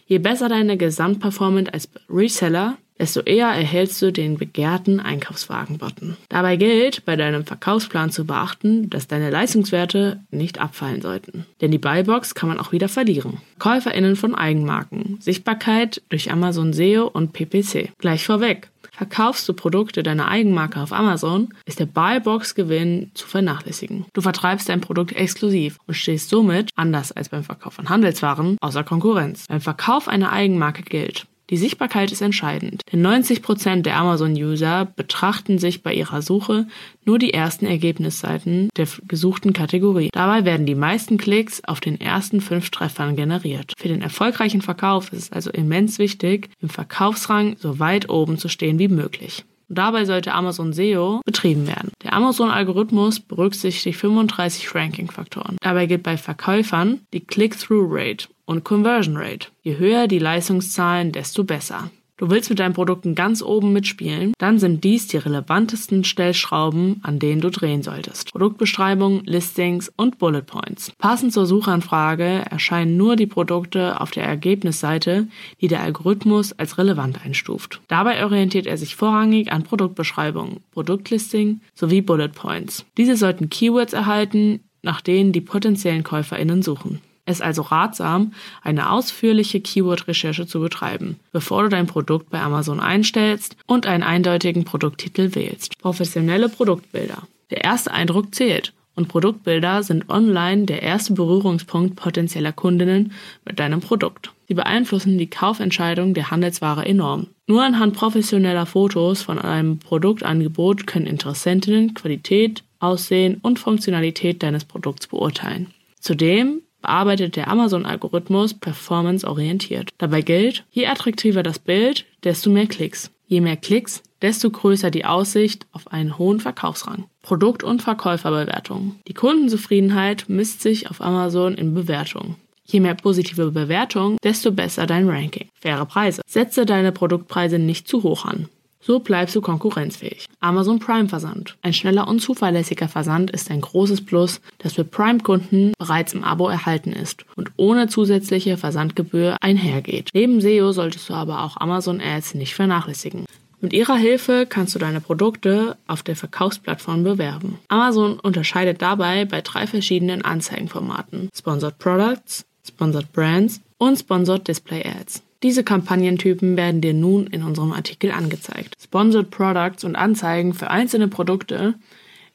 Je 0.06 0.18
besser 0.18 0.48
deine 0.48 0.76
Gesamtperformance 0.76 1.72
als 1.72 1.88
Reseller, 2.10 2.76
desto 2.98 3.20
eher 3.20 3.48
erhältst 3.48 4.00
du 4.02 4.12
den 4.12 4.36
begehrten 4.36 5.00
Einkaufswagen-Button. 5.00 6.16
Dabei 6.28 6.56
gilt, 6.56 7.04
bei 7.04 7.16
deinem 7.16 7.44
Verkaufsplan 7.44 8.10
zu 8.10 8.26
beachten, 8.26 8.90
dass 8.90 9.08
deine 9.08 9.30
Leistungswerte 9.30 10.20
nicht 10.30 10.60
abfallen 10.60 11.00
sollten. 11.00 11.46
Denn 11.60 11.70
die 11.70 11.78
Buybox 11.78 12.34
kann 12.34 12.48
man 12.48 12.60
auch 12.60 12.72
wieder 12.72 12.88
verlieren. 12.88 13.38
KäuferInnen 13.58 14.16
von 14.16 14.34
Eigenmarken. 14.34 15.16
Sichtbarkeit 15.20 16.02
durch 16.10 16.30
Amazon 16.30 16.72
SEO 16.72 17.06
und 17.06 17.32
PPC. 17.32 17.90
Gleich 17.98 18.24
vorweg. 18.24 18.71
Verkaufst 19.02 19.48
du 19.48 19.52
Produkte 19.52 20.04
deiner 20.04 20.28
Eigenmarke 20.28 20.80
auf 20.80 20.92
Amazon, 20.92 21.48
ist 21.64 21.80
der 21.80 21.86
Buybox-Gewinn 21.86 23.10
zu 23.14 23.26
vernachlässigen. 23.26 24.06
Du 24.12 24.20
vertreibst 24.20 24.68
dein 24.68 24.80
Produkt 24.80 25.10
exklusiv 25.16 25.78
und 25.88 25.94
stehst 25.94 26.28
somit, 26.28 26.70
anders 26.76 27.10
als 27.10 27.28
beim 27.28 27.42
Verkauf 27.42 27.72
von 27.72 27.88
Handelswaren, 27.88 28.58
außer 28.60 28.84
Konkurrenz. 28.84 29.46
Beim 29.48 29.60
Verkauf 29.60 30.06
einer 30.06 30.30
Eigenmarke 30.30 30.82
gilt, 30.82 31.26
die 31.50 31.56
Sichtbarkeit 31.56 32.12
ist 32.12 32.22
entscheidend, 32.22 32.82
denn 32.92 33.04
90% 33.04 33.82
der 33.82 33.96
Amazon-User 33.96 34.86
betrachten 34.96 35.58
sich 35.58 35.82
bei 35.82 35.92
ihrer 35.92 36.22
Suche 36.22 36.66
nur 37.04 37.18
die 37.18 37.34
ersten 37.34 37.66
Ergebnisseiten 37.66 38.68
der 38.76 38.86
gesuchten 39.06 39.52
Kategorie. 39.52 40.10
Dabei 40.12 40.44
werden 40.44 40.66
die 40.66 40.74
meisten 40.74 41.18
Klicks 41.18 41.62
auf 41.64 41.80
den 41.80 42.00
ersten 42.00 42.40
fünf 42.40 42.70
Treffern 42.70 43.16
generiert. 43.16 43.74
Für 43.76 43.88
den 43.88 44.02
erfolgreichen 44.02 44.62
Verkauf 44.62 45.12
ist 45.12 45.24
es 45.24 45.32
also 45.32 45.50
immens 45.50 45.98
wichtig, 45.98 46.48
im 46.60 46.68
Verkaufsrang 46.68 47.56
so 47.58 47.78
weit 47.78 48.08
oben 48.08 48.38
zu 48.38 48.48
stehen 48.48 48.78
wie 48.78 48.88
möglich. 48.88 49.44
Dabei 49.68 50.04
sollte 50.04 50.34
Amazon 50.34 50.74
SEO 50.74 51.22
betrieben 51.24 51.66
werden. 51.66 51.92
Der 52.02 52.12
Amazon-Algorithmus 52.12 53.20
berücksichtigt 53.20 53.98
35 53.98 54.74
Ranking-Faktoren. 54.74 55.56
Dabei 55.62 55.86
gilt 55.86 56.02
bei 56.02 56.18
Verkäufern 56.18 57.00
die 57.14 57.20
Click-Through-Rate 57.20 58.28
und 58.52 58.64
Conversion 58.64 59.16
Rate. 59.16 59.48
Je 59.62 59.78
höher 59.78 60.06
die 60.06 60.20
Leistungszahlen, 60.20 61.10
desto 61.10 61.42
besser. 61.42 61.90
Du 62.22 62.30
willst 62.30 62.50
mit 62.50 62.60
deinen 62.60 62.72
Produkten 62.72 63.16
ganz 63.16 63.42
oben 63.42 63.72
mitspielen, 63.72 64.32
dann 64.38 64.60
sind 64.60 64.84
dies 64.84 65.08
die 65.08 65.16
relevantesten 65.16 66.04
Stellschrauben, 66.04 67.00
an 67.02 67.18
denen 67.18 67.40
du 67.40 67.50
drehen 67.50 67.82
solltest. 67.82 68.30
Produktbeschreibung, 68.30 69.24
Listings 69.24 69.92
und 69.96 70.18
Bullet 70.18 70.42
Points. 70.42 70.92
Passend 70.98 71.32
zur 71.32 71.46
Suchanfrage 71.46 72.44
erscheinen 72.48 72.96
nur 72.96 73.16
die 73.16 73.26
Produkte 73.26 74.00
auf 74.00 74.12
der 74.12 74.22
Ergebnisseite, 74.22 75.26
die 75.60 75.66
der 75.66 75.80
Algorithmus 75.80 76.52
als 76.52 76.78
relevant 76.78 77.24
einstuft. 77.24 77.80
Dabei 77.88 78.22
orientiert 78.24 78.66
er 78.68 78.76
sich 78.76 78.94
vorrangig 78.94 79.50
an 79.50 79.64
Produktbeschreibung, 79.64 80.60
Produktlisting 80.70 81.60
sowie 81.74 82.02
Bullet 82.02 82.28
Points. 82.28 82.84
Diese 82.96 83.16
sollten 83.16 83.50
Keywords 83.50 83.94
erhalten, 83.94 84.60
nach 84.82 85.00
denen 85.00 85.32
die 85.32 85.40
potenziellen 85.40 86.04
KäuferInnen 86.04 86.62
suchen. 86.62 87.00
Es 87.24 87.36
ist 87.36 87.42
also 87.42 87.62
ratsam, 87.62 88.32
eine 88.62 88.90
ausführliche 88.90 89.60
Keyword-Recherche 89.60 90.46
zu 90.46 90.60
betreiben, 90.60 91.20
bevor 91.30 91.62
du 91.62 91.68
dein 91.68 91.86
Produkt 91.86 92.30
bei 92.30 92.40
Amazon 92.40 92.80
einstellst 92.80 93.56
und 93.66 93.86
einen 93.86 94.02
eindeutigen 94.02 94.64
Produkttitel 94.64 95.34
wählst. 95.34 95.78
Professionelle 95.78 96.48
Produktbilder. 96.48 97.22
Der 97.50 97.62
erste 97.62 97.92
Eindruck 97.92 98.34
zählt 98.34 98.72
und 98.94 99.08
Produktbilder 99.08 99.82
sind 99.82 100.10
online 100.10 100.64
der 100.64 100.82
erste 100.82 101.14
Berührungspunkt 101.14 101.96
potenzieller 101.96 102.52
Kundinnen 102.52 103.12
mit 103.44 103.58
deinem 103.58 103.80
Produkt. 103.80 104.32
Sie 104.48 104.54
beeinflussen 104.54 105.16
die 105.16 105.30
Kaufentscheidung 105.30 106.14
der 106.14 106.30
Handelsware 106.30 106.84
enorm. 106.84 107.28
Nur 107.46 107.62
anhand 107.62 107.94
professioneller 107.94 108.66
Fotos 108.66 109.22
von 109.22 109.38
einem 109.38 109.78
Produktangebot 109.78 110.86
können 110.86 111.06
Interessentinnen 111.06 111.94
Qualität, 111.94 112.64
Aussehen 112.80 113.38
und 113.42 113.58
Funktionalität 113.58 114.42
deines 114.42 114.64
Produkts 114.64 115.06
beurteilen. 115.06 115.68
Zudem 116.00 116.60
bearbeitet 116.82 117.36
der 117.36 117.48
Amazon-Algorithmus 117.48 118.54
performance-orientiert. 118.54 119.90
Dabei 119.98 120.20
gilt, 120.20 120.64
je 120.70 120.86
attraktiver 120.86 121.42
das 121.42 121.58
Bild, 121.58 122.04
desto 122.24 122.50
mehr 122.50 122.66
Klicks. 122.66 123.10
Je 123.26 123.40
mehr 123.40 123.56
Klicks, 123.56 124.02
desto 124.20 124.50
größer 124.50 124.90
die 124.90 125.06
Aussicht 125.06 125.66
auf 125.72 125.90
einen 125.90 126.18
hohen 126.18 126.40
Verkaufsrang. 126.40 127.04
Produkt- 127.22 127.64
und 127.64 127.80
Verkäuferbewertung. 127.82 128.96
Die 129.08 129.14
Kundenzufriedenheit 129.14 130.26
misst 130.28 130.60
sich 130.60 130.90
auf 130.90 131.00
Amazon 131.00 131.54
in 131.54 131.72
Bewertungen. 131.72 132.36
Je 132.64 132.80
mehr 132.80 132.94
positive 132.94 133.50
Bewertungen, 133.50 134.18
desto 134.22 134.52
besser 134.52 134.86
dein 134.86 135.08
Ranking. 135.08 135.48
Faire 135.60 135.86
Preise. 135.86 136.22
Setze 136.26 136.66
deine 136.66 136.92
Produktpreise 136.92 137.58
nicht 137.58 137.88
zu 137.88 138.02
hoch 138.02 138.24
an. 138.24 138.48
So 138.84 138.98
bleibst 138.98 139.36
du 139.36 139.40
konkurrenzfähig. 139.40 140.26
Amazon 140.40 140.80
Prime 140.80 141.08
Versand. 141.08 141.56
Ein 141.62 141.72
schneller 141.72 142.08
und 142.08 142.20
zuverlässiger 142.20 142.88
Versand 142.88 143.30
ist 143.30 143.48
ein 143.50 143.60
großes 143.60 144.04
Plus, 144.04 144.40
das 144.58 144.72
für 144.72 144.84
Prime-Kunden 144.84 145.72
bereits 145.78 146.14
im 146.14 146.24
Abo 146.24 146.48
erhalten 146.48 146.92
ist 146.92 147.24
und 147.36 147.52
ohne 147.56 147.86
zusätzliche 147.86 148.56
Versandgebühr 148.56 149.36
einhergeht. 149.40 150.10
Neben 150.12 150.40
SEO 150.40 150.72
solltest 150.72 151.08
du 151.08 151.14
aber 151.14 151.44
auch 151.44 151.56
Amazon 151.58 152.00
Ads 152.00 152.34
nicht 152.34 152.54
vernachlässigen. 152.54 153.24
Mit 153.60 153.72
ihrer 153.72 153.94
Hilfe 153.94 154.46
kannst 154.48 154.74
du 154.74 154.80
deine 154.80 155.00
Produkte 155.00 155.76
auf 155.86 156.02
der 156.02 156.16
Verkaufsplattform 156.16 157.04
bewerben. 157.04 157.60
Amazon 157.68 158.18
unterscheidet 158.18 158.82
dabei 158.82 159.24
bei 159.24 159.40
drei 159.40 159.68
verschiedenen 159.68 160.22
Anzeigenformaten. 160.22 161.28
Sponsored 161.32 161.78
Products, 161.78 162.44
Sponsored 162.66 163.12
Brands 163.12 163.60
und 163.78 163.96
Sponsored 163.96 164.48
Display 164.48 164.84
Ads. 164.84 165.22
Diese 165.42 165.64
Kampagnentypen 165.64 166.56
werden 166.56 166.80
dir 166.80 166.94
nun 166.94 167.26
in 167.26 167.42
unserem 167.42 167.72
Artikel 167.72 168.12
angezeigt. 168.12 168.76
Sponsored 168.80 169.30
Products 169.30 169.82
und 169.82 169.96
Anzeigen 169.96 170.54
für 170.54 170.70
einzelne 170.70 171.08
Produkte, 171.08 171.74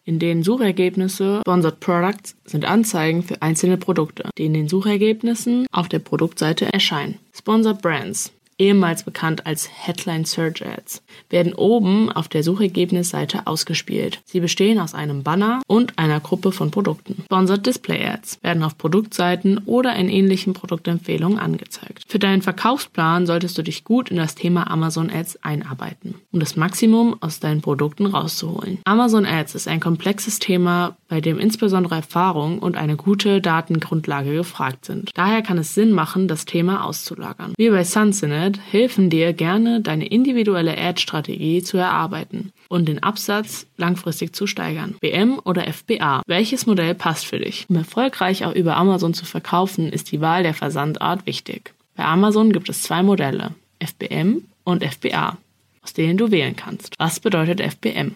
in 0.03 0.19
denen 0.19 0.43
Suchergebnisse 0.43 1.41
Sponsored 1.41 1.79
Products 1.79 2.35
sind 2.45 2.65
Anzeigen 2.65 3.23
für 3.23 3.41
einzelne 3.41 3.77
Produkte, 3.77 4.29
die 4.37 4.45
in 4.45 4.53
den 4.53 4.67
Suchergebnissen 4.67 5.67
auf 5.71 5.87
der 5.87 5.99
Produktseite 5.99 6.71
erscheinen. 6.71 7.19
Sponsored 7.33 7.81
Brands 7.81 8.31
ehemals 8.57 9.03
bekannt 9.03 9.45
als 9.45 9.69
Headline 9.71 10.25
Search 10.25 10.65
Ads, 10.65 11.03
werden 11.29 11.53
oben 11.53 12.11
auf 12.11 12.27
der 12.27 12.43
Suchergebnisseite 12.43 13.47
ausgespielt. 13.47 14.21
Sie 14.25 14.39
bestehen 14.39 14.79
aus 14.79 14.93
einem 14.93 15.23
Banner 15.23 15.61
und 15.67 15.97
einer 15.99 16.19
Gruppe 16.19 16.51
von 16.51 16.71
Produkten. 16.71 17.23
Sponsored 17.25 17.65
Display 17.65 18.05
Ads 18.05 18.39
werden 18.41 18.63
auf 18.63 18.77
Produktseiten 18.77 19.59
oder 19.65 19.95
in 19.95 20.09
ähnlichen 20.09 20.53
Produktempfehlungen 20.53 21.39
angezeigt. 21.39 22.03
Für 22.07 22.19
deinen 22.19 22.41
Verkaufsplan 22.41 23.25
solltest 23.25 23.57
du 23.57 23.63
dich 23.63 23.83
gut 23.83 24.09
in 24.09 24.17
das 24.17 24.35
Thema 24.35 24.69
Amazon 24.69 25.09
Ads 25.09 25.43
einarbeiten, 25.43 26.15
um 26.31 26.39
das 26.39 26.55
Maximum 26.55 27.17
aus 27.21 27.39
deinen 27.39 27.61
Produkten 27.61 28.05
rauszuholen. 28.05 28.79
Amazon 28.85 29.25
Ads 29.25 29.55
ist 29.55 29.67
ein 29.67 29.79
komplexes 29.79 30.39
Thema, 30.39 30.97
bei 31.07 31.21
dem 31.21 31.39
insbesondere 31.39 31.95
Erfahrung 31.95 32.59
und 32.59 32.75
eine 32.75 32.95
gute 32.95 33.41
Datengrundlage 33.41 34.33
gefragt 34.33 34.85
sind. 34.85 35.11
Daher 35.13 35.41
kann 35.41 35.57
es 35.57 35.73
Sinn 35.73 35.91
machen, 35.91 36.27
das 36.27 36.45
Thema 36.45 36.85
auszulagern. 36.85 37.53
Wie 37.57 37.69
bei 37.69 37.83
Sunsinet 37.83 38.46
Internet 38.47 38.71
helfen 38.71 39.09
dir 39.09 39.33
gerne, 39.33 39.81
deine 39.81 40.07
individuelle 40.07 40.77
Ad-Strategie 40.77 41.61
zu 41.63 41.77
erarbeiten 41.77 42.53
und 42.69 42.87
den 42.87 43.03
Absatz 43.03 43.67
langfristig 43.75 44.33
zu 44.33 44.47
steigern. 44.47 44.95
BM 45.01 45.39
oder 45.43 45.71
FBA. 45.71 46.21
Welches 46.25 46.65
Modell 46.65 46.95
passt 46.95 47.25
für 47.25 47.39
dich? 47.39 47.65
Um 47.67 47.75
erfolgreich 47.75 48.45
auch 48.45 48.53
über 48.53 48.77
Amazon 48.77 49.13
zu 49.13 49.25
verkaufen, 49.25 49.91
ist 49.91 50.11
die 50.11 50.21
Wahl 50.21 50.43
der 50.43 50.53
Versandart 50.53 51.25
wichtig. 51.25 51.73
Bei 51.95 52.05
Amazon 52.05 52.53
gibt 52.53 52.69
es 52.69 52.83
zwei 52.83 53.03
Modelle, 53.03 53.53
FBM 53.79 54.43
und 54.63 54.83
FBA, 54.83 55.37
aus 55.83 55.93
denen 55.93 56.17
du 56.17 56.31
wählen 56.31 56.55
kannst. 56.55 56.93
Was 56.97 57.19
bedeutet 57.19 57.59
FBM? 57.59 58.15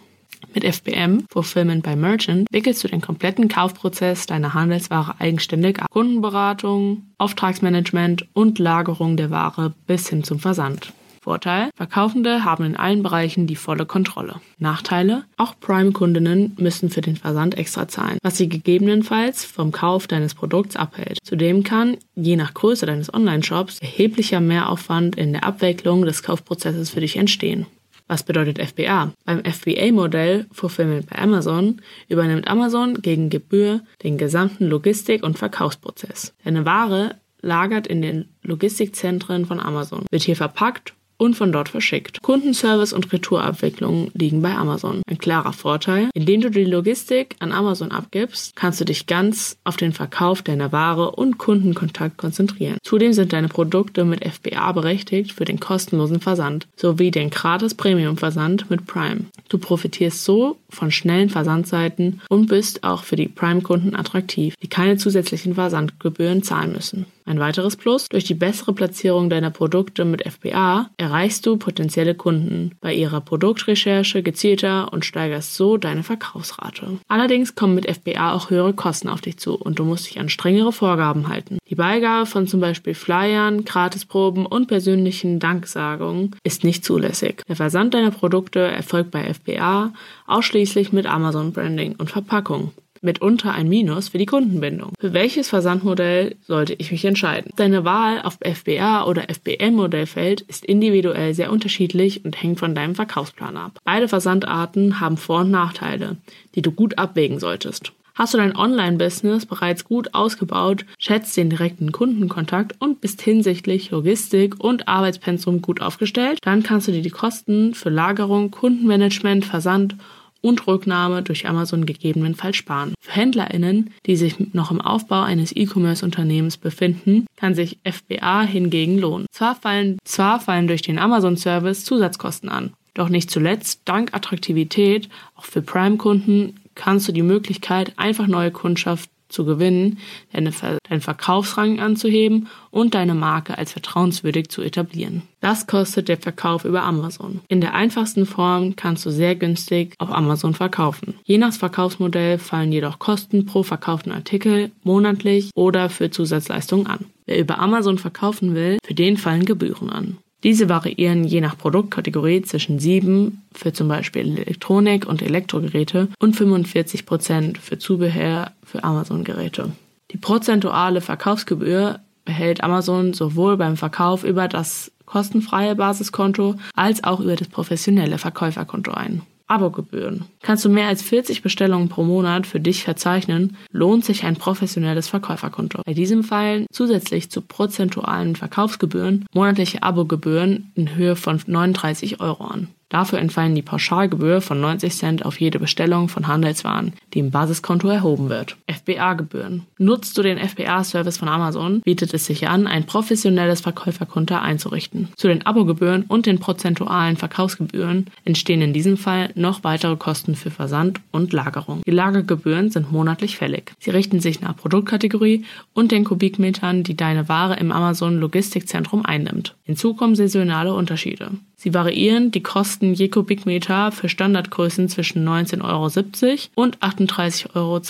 Mit 0.54 0.64
FBM, 0.64 1.26
Fulfillment 1.30 1.84
by 1.84 1.96
Merchant, 1.96 2.48
wickelst 2.52 2.84
du 2.84 2.88
den 2.88 3.02
kompletten 3.02 3.48
Kaufprozess 3.48 4.26
deiner 4.26 4.54
Handelsware 4.54 5.16
eigenständig 5.20 5.80
ab. 5.80 5.90
Kundenberatung, 5.90 7.04
Auftragsmanagement 7.18 8.28
und 8.34 8.60
Lagerung 8.60 9.18
der 9.18 9.32
Ware 9.32 9.74
bis 9.88 10.10
hin 10.10 10.24
zum 10.24 10.40
Versand. 10.40 10.94
Vorteil, 11.24 11.70
Verkaufende 11.76 12.46
haben 12.46 12.66
in 12.66 12.76
allen 12.76 13.04
Bereichen 13.04 13.46
die 13.46 13.56
volle 13.56 13.86
Kontrolle. 13.86 14.42
Nachteile, 14.58 15.26
auch 15.38 15.54
Prime-Kundinnen 15.60 16.56
müssen 16.58 16.90
für 16.90 17.02
den 17.02 17.16
Versand 17.16 17.60
extra 17.60 17.88
zahlen, 17.88 18.18
was 18.24 18.38
sie 18.38 18.50
gegebenenfalls 18.50 19.46
vom 19.46 19.72
Kauf 19.72 20.08
deines 20.08 20.34
Produkts 20.34 20.76
abhält. 20.76 21.20
Zudem 21.24 21.64
kann, 21.64 21.98
je 22.16 22.36
nach 22.38 22.56
Größe 22.56 22.88
deines 22.88 23.14
Online-Shops, 23.14 23.78
erheblicher 23.82 24.40
Mehraufwand 24.40 25.16
in 25.16 25.34
der 25.34 25.44
Abwicklung 25.44 26.06
des 26.06 26.24
Kaufprozesses 26.24 26.90
für 26.90 27.02
dich 27.02 27.18
entstehen. 27.18 27.68
Was 28.08 28.24
bedeutet 28.24 28.60
FBA? 28.60 29.14
Beim 29.26 29.44
FBA-Modell 29.44 30.48
Fulfillment 30.52 31.08
bei 31.10 31.18
Amazon 31.18 31.82
übernimmt 32.10 32.48
Amazon 32.48 33.02
gegen 33.02 33.30
Gebühr 33.30 33.82
den 34.04 34.18
gesamten 34.18 34.66
Logistik- 34.66 35.24
und 35.24 35.38
Verkaufsprozess. 35.38 36.34
Deine 36.44 36.66
Ware 36.66 37.16
lagert 37.42 37.88
in 37.88 38.02
den 38.02 38.30
Logistikzentren 38.44 39.46
von 39.46 39.60
Amazon, 39.60 40.06
wird 40.10 40.24
hier 40.24 40.36
verpackt 40.36 40.94
und 41.22 41.36
von 41.36 41.52
dort 41.52 41.70
verschickt. 41.70 42.20
Kundenservice 42.24 42.94
und 42.94 43.14
Retourabwicklung 43.14 44.10
liegen 44.16 44.42
bei 44.42 44.56
Amazon. 44.56 45.04
Ein 45.08 45.20
klarer 45.20 45.54
Vorteil, 45.54 46.10
indem 46.16 46.42
du 46.42 46.50
die 46.50 46.66
Logistik 46.66 47.36
an 47.38 47.52
Amazon 47.52 47.92
abgibst, 47.92 48.56
kannst 48.56 48.82
du 48.82 48.86
dich 48.86 49.06
ganz 49.06 49.56
auf 49.64 49.78
den 49.78 49.94
Verkauf 49.94 50.42
deiner 50.42 50.72
Ware 50.72 51.12
und 51.12 51.38
Kundenkontakt 51.38 52.18
konzentrieren. 52.18 52.80
Zudem 52.82 53.14
sind 53.14 53.34
deine 53.34 53.50
Produkte 53.50 54.04
mit 54.04 54.26
FBA 54.26 54.72
berechtigt 54.72 55.32
für 55.32 55.46
den 55.46 55.60
kostenlosen 55.60 56.22
Versand 56.22 56.68
sowie 56.76 57.12
den 57.12 57.30
gratis 57.30 57.76
Premium 57.76 58.18
Versand 58.18 58.72
mit 58.72 58.88
Prime. 58.88 59.26
Du 59.48 59.60
profitierst 59.60 60.24
so 60.24 60.58
von 60.70 60.90
schnellen 60.90 61.30
Versandseiten 61.30 62.22
und 62.30 62.48
bist 62.48 62.84
auch 62.84 63.04
für 63.04 63.16
die 63.16 63.28
Prime-Kunden 63.28 63.96
attraktiv, 63.96 64.56
die 64.64 64.70
keine 64.70 64.98
zusätzlichen 64.98 65.54
Versandgebühren 65.54 66.42
zahlen 66.42 66.72
müssen. 66.72 67.06
Ein 67.26 67.40
weiteres 67.40 67.76
Plus, 67.76 68.10
durch 68.10 68.24
die 68.24 68.34
bessere 68.34 68.74
Platzierung 68.74 69.30
deiner 69.30 69.52
Produkte 69.52 70.06
mit 70.06 70.24
FBA 70.30 70.90
erreichst 70.98 71.46
du 71.46 71.58
potenzielle 71.58 72.16
Kunden 72.16 72.72
bei 72.82 72.94
ihrer 72.94 73.22
Produktrecherche 73.22 74.24
gezielter 74.24 74.92
und 74.92 75.06
steigerst 75.06 75.56
so 75.56 75.78
deine 75.78 76.04
Verkaufsrate. 76.04 77.00
Allerdings 77.08 77.56
kommen 77.56 77.76
mit 77.76 77.90
FBA 77.90 78.34
auch 78.34 78.50
höhere 78.50 78.74
Kosten 78.74 79.10
auf 79.10 79.22
dich 79.22 79.38
zu 79.38 79.56
und 79.56 79.80
du 79.80 79.86
musst 79.86 80.10
dich 80.10 80.20
an 80.20 80.30
strengere 80.30 80.72
Vorgaben 80.72 81.28
halten. 81.28 81.58
Die 81.70 81.76
Beigabe 81.76 82.26
von 82.26 82.48
zum 82.48 82.60
Beispiel 82.60 82.94
Flyern, 82.94 83.66
Gratisproben 83.66 84.46
und 84.46 84.68
persönlichen 84.68 85.40
Danksagungen 85.40 86.36
ist 86.44 86.64
nicht 86.64 86.84
zulässig. 86.84 87.44
Der 87.48 87.56
Versand 87.56 87.94
deiner 87.94 88.12
Produkte 88.12 88.60
erfolgt 88.60 89.12
bei 89.12 89.34
FBA 89.34 89.94
ausschließlich 90.28 90.92
mit 90.92 91.06
Amazon 91.06 91.52
Branding 91.54 91.96
und 91.98 92.10
Verpackung 92.10 92.72
mitunter 93.02 93.52
ein 93.54 93.68
Minus 93.68 94.10
für 94.10 94.18
die 94.18 94.26
Kundenbindung. 94.26 94.94
Für 95.00 95.14
welches 95.14 95.50
Versandmodell 95.50 96.36
sollte 96.42 96.74
ich 96.78 96.92
mich 96.92 97.04
entscheiden? 97.06 97.52
Deine 97.56 97.84
Wahl 97.84 98.22
auf 98.22 98.38
FBA 98.44 99.06
oder 99.06 99.24
FBM-Modellfeld 99.30 100.42
ist 100.42 100.66
individuell 100.66 101.34
sehr 101.34 101.52
unterschiedlich 101.52 102.24
und 102.24 102.42
hängt 102.42 102.60
von 102.60 102.76
deinem 102.76 102.96
Verkaufsplan 102.96 103.58
ab. 103.58 103.80
Beide 103.84 104.08
Versandarten 104.08 105.00
haben 105.00 105.18
Vor- 105.18 105.42
und 105.42 105.52
Nachteile, 105.52 106.18
die 106.56 106.62
du 106.62 106.72
gut 106.72 106.98
abwägen 106.98 107.40
solltest. 107.40 107.92
Hast 108.14 108.34
du 108.34 108.38
dein 108.38 108.56
Online-Business 108.56 109.46
bereits 109.46 109.86
gut 109.86 110.14
ausgebaut, 110.14 110.86
schätzt 111.00 111.38
den 111.38 111.50
direkten 111.50 111.92
Kundenkontakt 111.92 112.76
und 112.80 113.00
bist 113.00 113.22
hinsichtlich 113.22 113.90
Logistik 113.92 114.62
und 114.62 114.88
Arbeitspensum 114.88 115.62
gut 115.62 115.82
aufgestellt, 115.82 116.40
dann 116.44 116.62
kannst 116.62 116.88
du 116.88 116.92
dir 116.92 117.02
die 117.02 117.10
Kosten 117.10 117.74
für 117.74 117.90
Lagerung, 117.90 118.52
Kundenmanagement, 118.52 119.46
Versand 119.46 119.96
und 120.42 120.68
Rücknahme 120.68 121.22
durch 121.24 121.48
Amazon 121.48 121.86
gegebenenfalls 121.86 122.58
sparen. 122.58 122.94
Für 123.00 123.12
HändlerInnen, 123.12 123.92
die 124.06 124.16
sich 124.16 124.54
noch 124.54 124.72
im 124.72 124.82
Aufbau 124.82 125.22
eines 125.22 125.56
E-Commerce-Unternehmens 125.56 126.58
befinden, 126.58 127.26
kann 127.36 127.56
sich 127.56 127.80
FBA 127.84 128.42
hingegen 128.42 128.98
lohnen. 128.98 129.28
Zwar 129.32 129.56
fallen, 129.56 129.98
zwar 130.04 130.40
fallen 130.40 130.68
durch 130.68 130.82
den 130.82 131.00
Amazon-Service 131.00 131.86
Zusatzkosten 131.86 132.50
an, 132.50 132.74
doch 132.94 133.10
nicht 133.10 133.32
zuletzt, 133.32 133.82
dank 133.86 134.14
Attraktivität, 134.14 135.10
auch 135.36 135.46
für 135.46 135.62
Prime-Kunden, 135.62 136.60
kannst 136.76 137.08
du 137.08 137.12
die 137.12 137.22
Möglichkeit, 137.22 137.94
einfach 137.98 138.28
neue 138.28 138.52
Kundschaft 138.52 139.10
zu 139.32 139.46
gewinnen, 139.46 140.00
deine, 140.34 140.52
deinen 140.88 141.02
Verkaufsrang 141.02 141.80
anzuheben 141.80 142.48
und 142.70 142.94
deine 142.94 143.14
Marke 143.14 143.58
als 143.58 143.72
vertrauenswürdig 143.74 144.50
zu 144.50 144.62
etablieren. 144.62 145.24
Das 145.40 145.68
kostet 145.68 146.08
der 146.08 146.18
Verkauf 146.18 146.66
über 146.66 146.84
Amazon. 146.84 147.42
In 147.48 147.62
der 147.62 147.74
einfachsten 147.74 148.26
Form 148.26 148.76
kannst 148.76 149.06
du 149.06 149.10
sehr 149.10 149.36
günstig 149.36 149.96
auf 149.98 150.12
Amazon 150.12 150.54
verkaufen. 150.54 151.16
Je 151.24 151.38
nach 151.38 151.54
Verkaufsmodell 151.54 152.38
fallen 152.38 152.72
jedoch 152.72 153.00
Kosten 153.00 153.46
pro 153.46 153.64
verkauften 153.64 154.12
Artikel 154.12 154.72
monatlich 154.84 155.52
oder 155.56 155.90
für 155.90 156.12
Zusatzleistungen 156.12 156.88
an. 156.88 157.06
Wer 157.26 157.40
über 157.40 157.60
Amazon 157.60 157.98
verkaufen 157.98 158.56
will, 158.56 158.78
für 158.84 158.94
den 158.94 159.18
fallen 159.18 159.46
Gebühren 159.46 159.90
an. 159.90 160.18
Diese 160.44 160.70
variieren 160.70 161.24
je 161.24 161.40
nach 161.40 161.58
Produktkategorie 161.58 162.42
zwischen 162.42 162.80
7 162.80 163.44
für 163.54 163.74
zum 163.74 163.88
Beispiel 163.88 164.40
Elektronik 164.40 165.06
und 165.06 165.22
Elektrogeräte 165.22 166.08
und 166.20 166.36
45 166.36 167.06
Prozent 167.06 167.58
für 167.60 167.78
Zubehör 167.78 168.52
für 168.64 168.84
Amazon-Geräte. 168.84 169.72
Die 170.12 170.18
prozentuale 170.18 171.02
Verkaufsgebühr 171.02 172.00
behält 172.26 172.64
Amazon 172.64 173.14
sowohl 173.14 173.58
beim 173.58 173.78
Verkauf 173.78 174.24
über 174.24 174.48
das 174.48 174.92
kostenfreie 175.06 175.76
Basiskonto 175.76 176.56
als 176.76 177.04
auch 177.04 177.20
über 177.20 177.36
das 177.36 177.48
professionelle 177.48 178.18
Verkäuferkonto 178.18 178.92
ein. 178.92 179.22
Abogebühren. 179.52 180.26
Kannst 180.42 180.64
du 180.66 180.70
mehr 180.70 180.88
als 180.88 181.02
40 181.02 181.42
Bestellungen 181.42 181.90
pro 181.90 182.04
Monat 182.04 182.48
für 182.48 182.60
dich 182.60 182.84
verzeichnen, 182.84 183.58
lohnt 183.72 184.06
sich 184.06 184.24
ein 184.24 184.38
professionelles 184.38 185.10
Verkäuferkonto. 185.10 185.82
Bei 185.86 185.94
diesem 185.94 186.24
fallen 186.24 186.66
zusätzlich 186.72 187.30
zu 187.30 187.42
prozentualen 187.42 188.36
Verkaufsgebühren 188.36 189.26
monatliche 189.34 189.84
Abogebühren 189.84 190.72
in 190.76 190.96
Höhe 190.96 191.16
von 191.16 191.42
39 191.46 192.22
Euro 192.22 192.46
an. 192.46 192.70
Dafür 192.92 193.20
entfallen 193.20 193.56
die 193.56 193.62
Pauschalgebühr 193.62 194.42
von 194.42 194.60
90 194.60 194.94
Cent 194.94 195.26
auf 195.26 195.40
jede 195.40 195.60
Bestellung 195.60 196.10
von 196.10 196.28
Handelswaren, 196.28 196.92
die 197.14 197.20
im 197.20 197.32
Basiskonto 197.32 197.88
erhoben 197.88 198.28
wird. 198.28 198.58
FBA-Gebühren. 198.70 199.66
Nutzt 199.78 200.18
du 200.18 200.22
den 200.22 200.38
FBA-Service 200.38 201.18
von 201.18 201.30
Amazon, 201.30 201.80
bietet 201.80 202.14
es 202.14 202.26
sich 202.26 202.50
an, 202.50 202.68
ein 202.68 202.86
professionelles 202.86 203.62
Verkäuferkonto 203.62 204.36
einzurichten. 204.36 205.08
Zu 205.16 205.30
den 205.30 205.46
Abogebühren 205.46 206.04
und 206.04 206.26
den 206.26 206.40
prozentualen 206.40 207.16
Verkaufsgebühren 207.16 208.08
entstehen 208.26 208.62
in 208.62 208.74
diesem 208.74 208.98
Fall 208.98 209.32
noch 209.36 209.64
weitere 209.64 209.96
Kosten 209.96 210.36
für 210.36 210.52
Versand 210.52 211.00
und 211.12 211.32
Lagerung. 211.32 211.84
Die 211.88 211.92
Lagergebühren 211.92 212.72
sind 212.72 212.92
monatlich 212.92 213.38
fällig. 213.38 213.72
Sie 213.80 213.92
richten 213.92 214.20
sich 214.20 214.42
nach 214.42 214.58
Produktkategorie 214.58 215.46
und 215.74 215.94
den 215.94 216.04
Kubikmetern, 216.04 216.84
die 216.84 216.98
deine 216.98 217.30
Ware 217.30 217.56
im 217.56 217.72
Amazon 217.72 218.20
Logistikzentrum 218.20 219.06
einnimmt. 219.06 219.56
Hinzu 219.64 219.94
kommen 219.94 220.16
saisonale 220.16 220.74
Unterschiede. 220.74 221.32
Sie 221.62 221.76
variieren 221.76 222.32
die 222.32 222.42
Kosten 222.42 222.96
je 222.96 223.10
Kubikmeter 223.10 223.92
für 223.92 224.10
Standardgrößen 224.10 224.90
zwischen 224.90 225.24
19,70 225.30 225.62
Euro 225.64 226.64
und 226.64 226.80
38,52 226.80 227.54
Euro. 227.56 227.82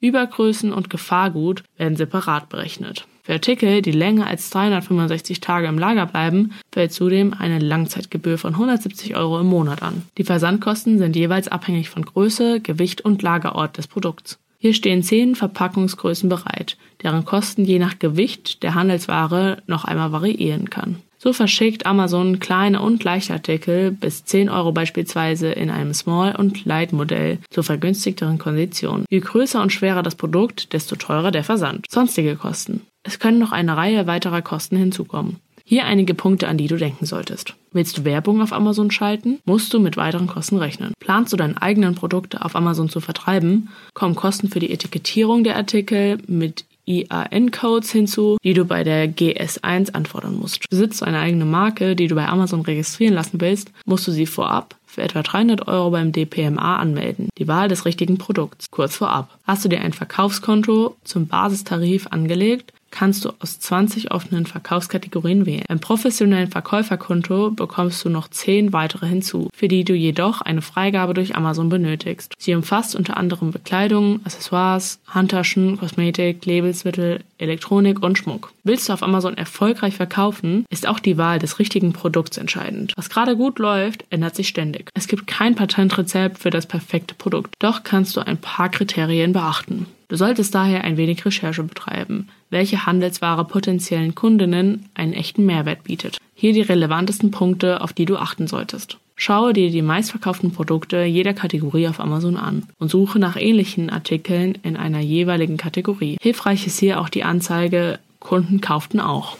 Übergrößen 0.00 0.72
und 0.72 0.88
Gefahrgut 0.88 1.62
werden 1.76 1.98
separat 1.98 2.48
berechnet. 2.48 3.06
Für 3.22 3.34
Artikel, 3.34 3.82
die 3.82 3.92
länger 3.92 4.28
als 4.28 4.48
365 4.48 5.40
Tage 5.40 5.66
im 5.66 5.78
Lager 5.78 6.06
bleiben, 6.06 6.54
fällt 6.72 6.94
zudem 6.94 7.34
eine 7.34 7.58
Langzeitgebühr 7.58 8.38
von 8.38 8.54
170 8.54 9.14
Euro 9.14 9.40
im 9.40 9.46
Monat 9.48 9.82
an. 9.82 10.04
Die 10.16 10.24
Versandkosten 10.24 10.96
sind 10.96 11.16
jeweils 11.16 11.48
abhängig 11.48 11.90
von 11.90 12.06
Größe, 12.06 12.60
Gewicht 12.60 13.02
und 13.02 13.20
Lagerort 13.20 13.76
des 13.76 13.88
Produkts. 13.88 14.38
Hier 14.56 14.72
stehen 14.72 15.02
zehn 15.02 15.34
Verpackungsgrößen 15.34 16.30
bereit, 16.30 16.78
deren 17.02 17.26
Kosten 17.26 17.66
je 17.66 17.78
nach 17.78 17.98
Gewicht 17.98 18.62
der 18.62 18.74
Handelsware 18.74 19.62
noch 19.66 19.84
einmal 19.84 20.12
variieren 20.12 20.70
kann. 20.70 21.02
So 21.18 21.32
verschickt 21.32 21.84
Amazon 21.84 22.38
kleine 22.38 22.80
und 22.80 23.02
leichte 23.02 23.32
Artikel 23.32 23.90
bis 23.90 24.24
10 24.24 24.48
Euro 24.48 24.70
beispielsweise 24.70 25.48
in 25.48 25.68
einem 25.68 25.92
Small- 25.92 26.36
und 26.36 26.64
Light-Modell 26.64 27.38
zu 27.50 27.64
vergünstigteren 27.64 28.38
Konditionen. 28.38 29.04
Je 29.10 29.18
größer 29.18 29.60
und 29.60 29.72
schwerer 29.72 30.04
das 30.04 30.14
Produkt, 30.14 30.72
desto 30.72 30.94
teurer 30.94 31.32
der 31.32 31.42
Versand. 31.42 31.86
Sonstige 31.90 32.36
Kosten. 32.36 32.82
Es 33.02 33.18
können 33.18 33.38
noch 33.38 33.52
eine 33.52 33.76
Reihe 33.76 34.06
weiterer 34.06 34.42
Kosten 34.42 34.76
hinzukommen. 34.76 35.36
Hier 35.64 35.84
einige 35.84 36.14
Punkte, 36.14 36.48
an 36.48 36.56
die 36.56 36.66
du 36.66 36.76
denken 36.76 37.04
solltest. 37.04 37.54
Willst 37.72 37.98
du 37.98 38.04
Werbung 38.06 38.40
auf 38.40 38.54
Amazon 38.54 38.90
schalten, 38.90 39.38
musst 39.44 39.74
du 39.74 39.80
mit 39.80 39.98
weiteren 39.98 40.26
Kosten 40.26 40.56
rechnen. 40.56 40.94
Planst 40.98 41.32
du 41.32 41.36
deine 41.36 41.60
eigenen 41.60 41.94
Produkte 41.94 42.42
auf 42.42 42.56
Amazon 42.56 42.88
zu 42.88 43.00
vertreiben, 43.00 43.68
kommen 43.92 44.14
Kosten 44.14 44.48
für 44.48 44.60
die 44.60 44.70
Etikettierung 44.70 45.44
der 45.44 45.56
Artikel 45.56 46.18
mit 46.26 46.64
IAN-Codes 46.88 47.92
hinzu, 47.92 48.38
die 48.42 48.54
du 48.54 48.64
bei 48.64 48.82
der 48.82 49.08
GS1 49.08 49.92
anfordern 49.92 50.36
musst. 50.36 50.68
Besitzt 50.70 51.00
du 51.00 51.04
eine 51.04 51.18
eigene 51.18 51.44
Marke, 51.44 51.94
die 51.94 52.06
du 52.06 52.14
bei 52.14 52.26
Amazon 52.26 52.62
registrieren 52.62 53.14
lassen 53.14 53.40
willst, 53.40 53.70
musst 53.84 54.06
du 54.06 54.12
sie 54.12 54.26
vorab 54.26 54.77
für 54.88 55.02
etwa 55.02 55.22
300 55.22 55.68
Euro 55.68 55.90
beim 55.90 56.12
DPMA 56.12 56.76
anmelden. 56.78 57.28
Die 57.38 57.46
Wahl 57.46 57.68
des 57.68 57.84
richtigen 57.84 58.18
Produkts. 58.18 58.66
Kurz 58.70 58.96
vorab. 58.96 59.38
Hast 59.46 59.64
du 59.64 59.68
dir 59.68 59.80
ein 59.80 59.92
Verkaufskonto 59.92 60.96
zum 61.04 61.28
Basistarif 61.28 62.08
angelegt, 62.08 62.72
kannst 62.90 63.24
du 63.24 63.30
aus 63.38 63.60
20 63.60 64.10
offenen 64.12 64.46
Verkaufskategorien 64.46 65.46
wählen. 65.46 65.64
Beim 65.68 65.80
professionellen 65.80 66.50
Verkäuferkonto 66.50 67.50
bekommst 67.50 68.04
du 68.04 68.08
noch 68.08 68.28
10 68.28 68.72
weitere 68.72 69.06
hinzu, 69.06 69.50
für 69.54 69.68
die 69.68 69.84
du 69.84 69.94
jedoch 69.94 70.40
eine 70.40 70.62
Freigabe 70.62 71.14
durch 71.14 71.36
Amazon 71.36 71.68
benötigst. 71.68 72.34
Sie 72.38 72.54
umfasst 72.54 72.96
unter 72.96 73.16
anderem 73.16 73.50
Bekleidung, 73.50 74.20
Accessoires, 74.24 74.98
Handtaschen, 75.06 75.78
Kosmetik, 75.78 76.44
Lebensmittel, 76.46 77.20
Elektronik 77.38 78.02
und 78.02 78.18
Schmuck. 78.18 78.52
Willst 78.64 78.88
du 78.88 78.92
auf 78.92 79.02
Amazon 79.02 79.36
erfolgreich 79.36 79.94
verkaufen, 79.94 80.64
ist 80.70 80.88
auch 80.88 80.98
die 80.98 81.18
Wahl 81.18 81.38
des 81.38 81.58
richtigen 81.58 81.92
Produkts 81.92 82.36
entscheidend. 82.36 82.92
Was 82.96 83.10
gerade 83.10 83.36
gut 83.36 83.58
läuft, 83.58 84.04
ändert 84.10 84.34
sich 84.34 84.48
ständig. 84.48 84.77
Es 84.94 85.08
gibt 85.08 85.26
kein 85.26 85.54
Patentrezept 85.54 86.38
für 86.38 86.50
das 86.50 86.66
perfekte 86.66 87.14
Produkt, 87.14 87.54
doch 87.58 87.82
kannst 87.82 88.16
du 88.16 88.20
ein 88.20 88.38
paar 88.38 88.68
Kriterien 88.68 89.32
beachten. 89.32 89.86
Du 90.08 90.16
solltest 90.16 90.54
daher 90.54 90.84
ein 90.84 90.96
wenig 90.96 91.24
Recherche 91.24 91.62
betreiben, 91.62 92.28
welche 92.48 92.86
Handelsware 92.86 93.44
potenziellen 93.44 94.14
Kundinnen 94.14 94.86
einen 94.94 95.12
echten 95.12 95.44
Mehrwert 95.44 95.84
bietet. 95.84 96.18
Hier 96.34 96.52
die 96.52 96.62
relevantesten 96.62 97.30
Punkte, 97.30 97.82
auf 97.82 97.92
die 97.92 98.06
du 98.06 98.16
achten 98.16 98.46
solltest. 98.46 98.98
Schaue 99.16 99.52
dir 99.52 99.70
die 99.70 99.82
meistverkauften 99.82 100.52
Produkte 100.52 101.02
jeder 101.02 101.34
Kategorie 101.34 101.88
auf 101.88 101.98
Amazon 101.98 102.36
an 102.36 102.62
und 102.78 102.88
suche 102.88 103.18
nach 103.18 103.36
ähnlichen 103.36 103.90
Artikeln 103.90 104.56
in 104.62 104.76
einer 104.76 105.00
jeweiligen 105.00 105.56
Kategorie. 105.56 106.16
Hilfreich 106.20 106.66
ist 106.66 106.78
hier 106.78 107.00
auch 107.00 107.08
die 107.08 107.24
Anzeige 107.24 107.98
Kunden 108.20 108.60
kauften 108.60 109.00
auch. 109.00 109.36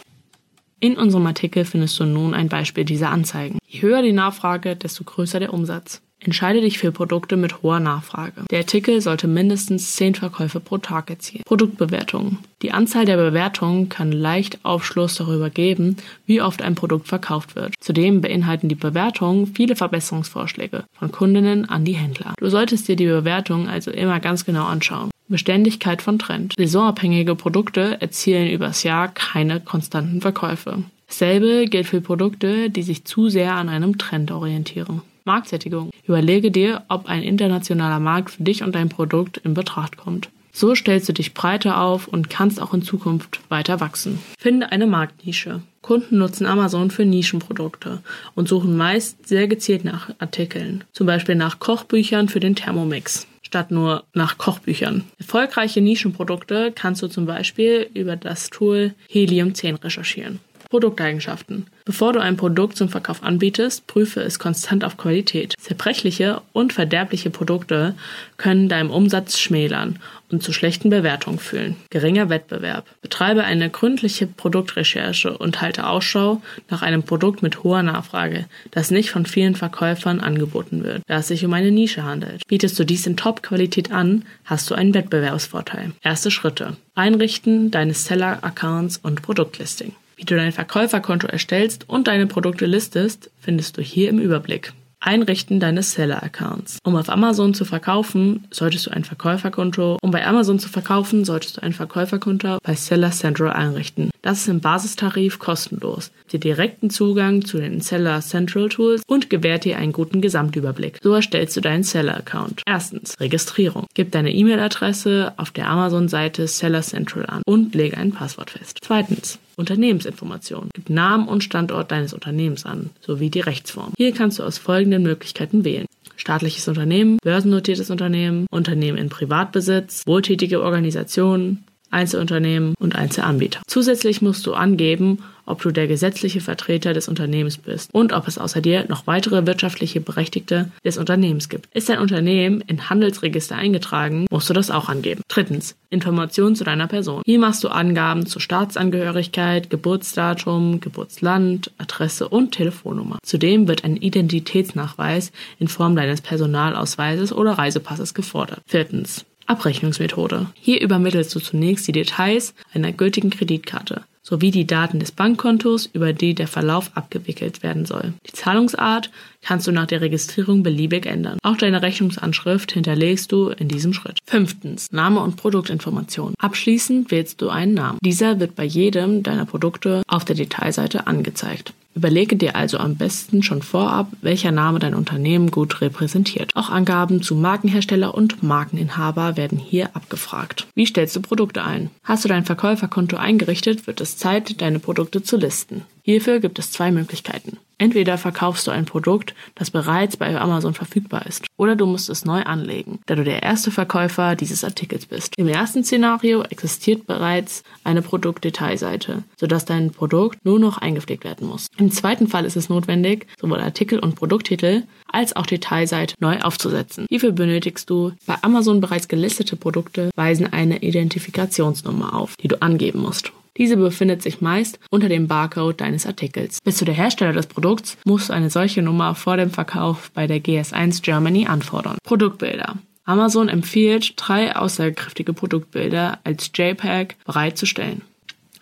In 0.81 0.95
unserem 0.95 1.27
Artikel 1.27 1.65
findest 1.65 1.99
du 1.99 2.05
nun 2.05 2.33
ein 2.33 2.47
Beispiel 2.47 2.85
dieser 2.85 3.09
Anzeigen. 3.09 3.59
Je 3.67 3.81
höher 3.81 4.01
die 4.01 4.13
Nachfrage, 4.13 4.75
desto 4.75 5.03
größer 5.03 5.39
der 5.39 5.53
Umsatz. 5.53 6.01
Entscheide 6.21 6.59
dich 6.59 6.79
für 6.79 6.91
Produkte 6.91 7.37
mit 7.37 7.63
hoher 7.63 7.79
Nachfrage. 7.79 8.43
Der 8.51 8.59
Artikel 8.59 8.99
sollte 8.99 9.27
mindestens 9.27 9.95
10 9.95 10.15
Verkäufe 10.15 10.59
pro 10.59 10.77
Tag 10.77 11.09
erzielen. 11.09 11.43
Produktbewertungen. 11.45 12.39
Die 12.61 12.73
Anzahl 12.73 13.05
der 13.05 13.15
Bewertungen 13.15 13.87
kann 13.87 14.11
leicht 14.11 14.59
Aufschluss 14.63 15.15
darüber 15.15 15.49
geben, 15.49 15.95
wie 16.25 16.41
oft 16.41 16.61
ein 16.61 16.75
Produkt 16.75 17.07
verkauft 17.07 17.55
wird. 17.55 17.73
Zudem 17.79 18.19
beinhalten 18.19 18.67
die 18.67 18.75
Bewertungen 18.75 19.47
viele 19.47 19.77
Verbesserungsvorschläge 19.77 20.83
von 20.91 21.11
Kundinnen 21.11 21.69
an 21.69 21.85
die 21.85 21.93
Händler. 21.93 22.33
Du 22.37 22.49
solltest 22.49 22.89
dir 22.89 22.97
die 22.97 23.05
Bewertungen 23.05 23.67
also 23.67 23.91
immer 23.91 24.19
ganz 24.19 24.45
genau 24.45 24.65
anschauen. 24.65 25.11
Beständigkeit 25.29 26.01
von 26.01 26.19
Trend. 26.19 26.55
Saisonabhängige 26.57 27.35
Produkte 27.35 28.01
erzielen 28.01 28.49
übers 28.49 28.83
Jahr 28.83 29.07
keine 29.07 29.59
konstanten 29.59 30.21
Verkäufe. 30.21 30.83
Dasselbe 31.07 31.65
gilt 31.65 31.87
für 31.87 32.01
Produkte, 32.01 32.69
die 32.69 32.83
sich 32.83 33.05
zu 33.05 33.29
sehr 33.29 33.55
an 33.55 33.69
einem 33.69 33.97
Trend 33.97 34.31
orientieren. 34.31 35.01
Marktsättigung. 35.25 35.91
Überlege 36.07 36.51
dir, 36.51 36.83
ob 36.87 37.07
ein 37.07 37.23
internationaler 37.23 37.99
Markt 37.99 38.31
für 38.31 38.43
dich 38.43 38.63
und 38.63 38.75
dein 38.75 38.89
Produkt 38.89 39.37
in 39.37 39.53
Betracht 39.53 39.97
kommt. 39.97 40.29
So 40.51 40.75
stellst 40.75 41.07
du 41.07 41.13
dich 41.13 41.33
breiter 41.33 41.79
auf 41.79 42.07
und 42.07 42.29
kannst 42.29 42.61
auch 42.61 42.73
in 42.73 42.81
Zukunft 42.81 43.39
weiter 43.49 43.79
wachsen. 43.79 44.19
Finde 44.37 44.71
eine 44.71 44.87
Marktnische. 44.87 45.61
Kunden 45.81 46.17
nutzen 46.17 46.45
Amazon 46.45 46.91
für 46.91 47.05
Nischenprodukte 47.05 48.01
und 48.35 48.49
suchen 48.49 48.75
meist 48.75 49.27
sehr 49.27 49.47
gezielt 49.47 49.85
nach 49.85 50.09
Artikeln, 50.19 50.83
zum 50.91 51.07
Beispiel 51.07 51.35
nach 51.35 51.59
Kochbüchern 51.59 52.27
für 52.27 52.39
den 52.39 52.55
Thermomix 52.55 53.28
statt 53.49 53.71
nur 53.71 54.03
nach 54.13 54.37
Kochbüchern. 54.37 55.05
Erfolgreiche 55.17 55.81
Nischenprodukte 55.81 56.71
kannst 56.71 57.01
du 57.01 57.07
zum 57.07 57.25
Beispiel 57.25 57.89
über 57.95 58.15
das 58.15 58.51
Tool 58.51 58.93
Helium 59.09 59.55
10 59.55 59.75
recherchieren. 59.77 60.39
Produkteigenschaften. 60.69 61.65
Bevor 61.83 62.13
du 62.13 62.19
ein 62.19 62.37
Produkt 62.37 62.77
zum 62.77 62.89
Verkauf 62.89 63.23
anbietest, 63.23 63.87
prüfe 63.87 64.21
es 64.21 64.37
konstant 64.37 64.83
auf 64.83 64.97
Qualität. 64.97 65.55
Zerbrechliche 65.59 66.41
und 66.53 66.73
verderbliche 66.73 67.31
Produkte 67.31 67.95
können 68.37 68.69
deinem 68.69 68.91
Umsatz 68.91 69.39
schmälern 69.39 69.97
und 70.29 70.43
zu 70.43 70.53
schlechten 70.53 70.91
Bewertungen 70.91 71.39
führen. 71.39 71.75
Geringer 71.89 72.29
Wettbewerb. 72.29 72.85
Betreibe 73.01 73.43
eine 73.43 73.71
gründliche 73.71 74.27
Produktrecherche 74.27 75.35
und 75.35 75.61
halte 75.61 75.87
Ausschau 75.87 76.41
nach 76.69 76.83
einem 76.83 77.01
Produkt 77.01 77.41
mit 77.41 77.63
hoher 77.63 77.81
Nachfrage, 77.81 78.45
das 78.69 78.91
nicht 78.91 79.09
von 79.09 79.25
vielen 79.25 79.55
Verkäufern 79.55 80.19
angeboten 80.19 80.83
wird, 80.83 81.01
da 81.07 81.17
es 81.17 81.29
sich 81.29 81.43
um 81.43 81.53
eine 81.53 81.71
Nische 81.71 82.03
handelt. 82.03 82.43
Bietest 82.47 82.77
du 82.77 82.83
dies 82.83 83.07
in 83.07 83.17
Top-Qualität 83.17 83.91
an, 83.91 84.23
hast 84.45 84.69
du 84.69 84.75
einen 84.75 84.93
Wettbewerbsvorteil. 84.93 85.93
Erste 86.03 86.29
Schritte. 86.29 86.77
Einrichten 86.93 87.71
deines 87.71 88.05
Seller-Accounts 88.05 88.97
und 88.97 89.23
Produktlisting. 89.23 89.93
Wie 90.19 90.25
du 90.25 90.35
dein 90.35 90.51
Verkäuferkonto 90.51 91.27
erstellst 91.27 91.87
und 91.87 92.07
deine 92.07 92.27
Produkte 92.27 92.65
listest, 92.65 93.31
findest 93.39 93.77
du 93.77 93.81
hier 93.81 94.09
im 94.09 94.19
Überblick. 94.19 94.73
Einrichten 94.99 95.61
deines 95.61 95.93
Seller-Accounts. 95.93 96.79
Um 96.83 96.97
auf 96.97 97.07
Amazon 97.07 97.53
zu 97.53 97.63
verkaufen, 97.63 98.45
solltest 98.51 98.87
du 98.87 98.91
ein 98.91 99.05
Verkäuferkonto. 99.05 99.97
Um 100.01 100.11
bei 100.11 100.27
Amazon 100.27 100.59
zu 100.59 100.67
verkaufen, 100.67 101.23
solltest 101.23 101.55
du 101.55 101.63
ein 101.63 101.71
Verkäuferkonto 101.71 102.57
bei 102.61 102.75
Seller 102.75 103.11
Central 103.11 103.53
einrichten. 103.53 104.09
Das 104.21 104.39
ist 104.39 104.49
im 104.49 104.59
Basistarif 104.59 105.39
kostenlos, 105.39 106.11
dir 106.33 106.41
direkten 106.41 106.89
Zugang 106.89 107.45
zu 107.45 107.57
den 107.59 107.79
Seller 107.79 108.19
Central 108.19 108.67
Tools 108.67 109.03
und 109.07 109.29
gewährt 109.29 109.63
dir 109.63 109.77
einen 109.77 109.93
guten 109.93 110.19
Gesamtüberblick. 110.19 110.99
So 111.01 111.13
erstellst 111.13 111.55
du 111.55 111.61
deinen 111.61 111.83
Seller-Account. 111.83 112.63
Erstens, 112.65 113.17
Registrierung. 113.21 113.87
Gib 113.93 114.11
deine 114.11 114.33
E-Mail-Adresse 114.33 115.31
auf 115.37 115.51
der 115.51 115.69
Amazon-Seite 115.69 116.45
Seller 116.45 116.81
Central 116.81 117.25
an 117.25 117.41
und 117.45 117.73
lege 117.73 117.95
ein 117.95 118.11
Passwort 118.11 118.49
fest. 118.49 118.79
Zweitens, 118.81 119.39
Unternehmensinformationen. 119.59 120.69
Gib 120.73 120.89
Namen 120.89 121.27
und 121.27 121.43
Standort 121.43 121.91
deines 121.91 122.13
Unternehmens 122.13 122.65
an, 122.65 122.89
sowie 123.01 123.29
die 123.29 123.41
Rechtsform. 123.41 123.93
Hier 123.97 124.13
kannst 124.13 124.39
du 124.39 124.43
aus 124.43 124.57
folgenden 124.57 125.03
Möglichkeiten 125.03 125.63
wählen. 125.63 125.85
Staatliches 126.15 126.67
Unternehmen, 126.67 127.17
börsennotiertes 127.23 127.89
Unternehmen, 127.89 128.47
Unternehmen 128.51 128.97
in 128.97 129.09
Privatbesitz, 129.09 130.05
wohltätige 130.05 130.61
Organisationen, 130.61 131.63
Einzelunternehmen 131.91 132.75
und 132.79 132.95
Einzelanbieter. 132.95 133.61
Zusätzlich 133.67 134.21
musst 134.21 134.45
du 134.45 134.53
angeben, 134.53 135.19
ob 135.49 135.61
du 135.61 135.71
der 135.71 135.87
gesetzliche 135.87 136.41
Vertreter 136.41 136.93
des 136.93 137.07
Unternehmens 137.07 137.57
bist 137.57 137.89
und 137.91 138.13
ob 138.13 138.27
es 138.27 138.37
außer 138.37 138.61
dir 138.61 138.85
noch 138.87 139.07
weitere 139.07 139.45
wirtschaftliche 139.47 139.99
Berechtigte 139.99 140.71
des 140.85 140.97
Unternehmens 140.97 141.49
gibt. 141.49 141.67
Ist 141.73 141.89
dein 141.89 141.99
Unternehmen 141.99 142.61
in 142.61 142.89
Handelsregister 142.89 143.55
eingetragen, 143.55 144.27
musst 144.29 144.49
du 144.49 144.53
das 144.53 144.69
auch 144.69 144.89
angeben. 144.89 145.21
Drittens, 145.27 145.75
Informationen 145.89 146.55
zu 146.55 146.63
deiner 146.63 146.87
Person. 146.87 147.23
Hier 147.25 147.39
machst 147.39 147.63
du 147.63 147.69
Angaben 147.69 148.27
zu 148.27 148.39
Staatsangehörigkeit, 148.39 149.71
Geburtsdatum, 149.71 150.79
Geburtsland, 150.81 151.71
Adresse 151.79 152.29
und 152.29 152.51
Telefonnummer. 152.51 153.17
Zudem 153.23 153.67
wird 153.67 153.83
ein 153.83 153.97
Identitätsnachweis 153.97 155.31
in 155.57 155.67
Form 155.67 155.95
deines 155.95 156.21
Personalausweises 156.21 157.33
oder 157.33 157.53
Reisepasses 157.53 158.13
gefordert. 158.13 158.61
Viertens, 158.67 159.25
Abrechnungsmethode. 159.49 160.47
Hier 160.53 160.81
übermittelst 160.81 161.33
du 161.33 161.39
zunächst 161.39 161.87
die 161.87 161.91
Details 161.91 162.53
einer 162.73 162.91
gültigen 162.91 163.29
Kreditkarte 163.29 164.03
sowie 164.29 164.51
die 164.51 164.67
Daten 164.67 164.99
des 164.99 165.11
Bankkontos, 165.11 165.89
über 165.91 166.13
die 166.13 166.35
der 166.35 166.47
Verlauf 166.47 166.91
abgewickelt 166.93 167.63
werden 167.63 167.85
soll. 167.85 168.13
Die 168.27 168.33
Zahlungsart 168.33 169.09
kannst 169.41 169.65
du 169.65 169.71
nach 169.71 169.87
der 169.87 170.01
Registrierung 170.01 170.61
beliebig 170.61 171.07
ändern. 171.07 171.39
Auch 171.41 171.57
deine 171.57 171.81
Rechnungsanschrift 171.81 172.73
hinterlegst 172.73 173.31
du 173.31 173.49
in 173.49 173.67
diesem 173.67 173.93
Schritt. 173.93 174.19
Fünftens. 174.27 174.91
Name 174.91 175.21
und 175.21 175.35
Produktinformation. 175.37 176.35
Abschließend 176.37 177.09
wählst 177.09 177.41
du 177.41 177.49
einen 177.49 177.73
Namen. 177.73 177.97
Dieser 178.03 178.39
wird 178.39 178.55
bei 178.55 178.65
jedem 178.65 179.23
deiner 179.23 179.45
Produkte 179.45 180.03
auf 180.07 180.25
der 180.25 180.35
Detailseite 180.35 181.07
angezeigt. 181.07 181.73
Überlege 181.99 182.37
dir 182.37 182.55
also 182.55 182.77
am 182.77 182.95
besten 182.95 183.43
schon 183.43 183.61
vorab, 183.61 184.07
welcher 184.21 184.53
Name 184.53 184.79
dein 184.79 184.95
Unternehmen 184.95 185.51
gut 185.51 185.81
repräsentiert. 185.81 186.49
Auch 186.55 186.69
Angaben 186.69 187.21
zu 187.21 187.35
Markenhersteller 187.35 188.15
und 188.15 188.41
Markeninhaber 188.41 189.35
werden 189.35 189.57
hier 189.57 189.93
abgefragt. 189.97 190.65
Wie 190.75 190.85
stellst 190.85 191.17
du 191.17 191.19
Produkte 191.19 191.65
ein? 191.65 191.89
Hast 192.05 192.23
du 192.23 192.29
dein 192.29 192.45
Verkäuferkonto 192.45 193.17
eingerichtet, 193.17 193.85
wird 193.85 193.99
es 193.99 194.15
Zeit, 194.15 194.61
deine 194.61 194.79
Produkte 194.79 195.23
zu 195.23 195.35
listen. 195.35 195.83
Hierfür 196.03 196.39
gibt 196.39 196.57
es 196.57 196.71
zwei 196.71 196.89
Möglichkeiten. 196.89 197.57
Entweder 197.77 198.17
verkaufst 198.17 198.67
du 198.67 198.71
ein 198.71 198.85
Produkt, 198.85 199.33
das 199.55 199.71
bereits 199.71 200.17
bei 200.17 200.37
Amazon 200.37 200.73
verfügbar 200.73 201.25
ist, 201.25 201.45
oder 201.55 201.75
du 201.75 201.85
musst 201.85 202.09
es 202.09 202.25
neu 202.25 202.41
anlegen, 202.41 202.99
da 203.05 203.15
du 203.15 203.23
der 203.23 203.41
erste 203.41 203.71
Verkäufer 203.71 204.35
dieses 204.35 204.63
Artikels 204.65 205.05
bist. 205.05 205.33
Im 205.37 205.47
ersten 205.47 205.83
Szenario 205.83 206.41
existiert 206.43 207.07
bereits 207.07 207.63
eine 207.83 208.01
Produktdetailseite, 208.01 209.23
sodass 209.39 209.65
dein 209.65 209.91
Produkt 209.91 210.43
nur 210.43 210.59
noch 210.59 210.79
eingepflegt 210.79 211.23
werden 211.23 211.47
muss. 211.47 211.67
Im 211.77 211.88
zweiten 211.91 212.27
Fall 212.27 212.45
ist 212.45 212.55
es 212.55 212.69
notwendig, 212.69 213.27
sowohl 213.39 213.59
Artikel 213.59 213.99
und 213.99 214.15
Produkttitel 214.15 214.83
als 215.07 215.35
auch 215.35 215.45
Detailseite 215.45 216.15
neu 216.19 216.39
aufzusetzen. 216.39 217.05
Hierfür 217.09 217.31
benötigst 217.31 217.89
du 217.89 218.13
bei 218.25 218.35
Amazon 218.41 218.81
bereits 218.81 219.07
gelistete 219.07 219.55
Produkte, 219.55 220.09
weisen 220.15 220.51
eine 220.51 220.79
Identifikationsnummer 220.79 222.13
auf, 222.13 222.35
die 222.37 222.47
du 222.47 222.61
angeben 222.61 223.01
musst. 223.01 223.31
Diese 223.57 223.75
befindet 223.75 224.21
sich 224.21 224.39
meist 224.39 224.79
unter 224.89 225.09
dem 225.09 225.27
Barcode 225.27 225.81
deines 225.81 226.05
Artikels. 226.05 226.59
Bist 226.63 226.79
du 226.79 226.85
der 226.85 226.93
Hersteller 226.93 227.33
des 227.33 227.47
Produkts, 227.47 227.97
musst 228.05 228.29
du 228.29 228.33
eine 228.33 228.49
solche 228.49 228.81
Nummer 228.81 229.15
vor 229.15 229.35
dem 229.35 229.51
Verkauf 229.51 230.11
bei 230.13 230.27
der 230.27 230.39
GS1 230.39 231.01
Germany 231.01 231.45
anfordern. 231.45 231.97
Produktbilder. 232.03 232.75
Amazon 233.03 233.49
empfiehlt, 233.49 234.13
drei 234.15 234.55
aussagekräftige 234.55 235.33
Produktbilder 235.33 236.19
als 236.23 236.51
JPEG 236.55 237.17
bereitzustellen. 237.25 238.03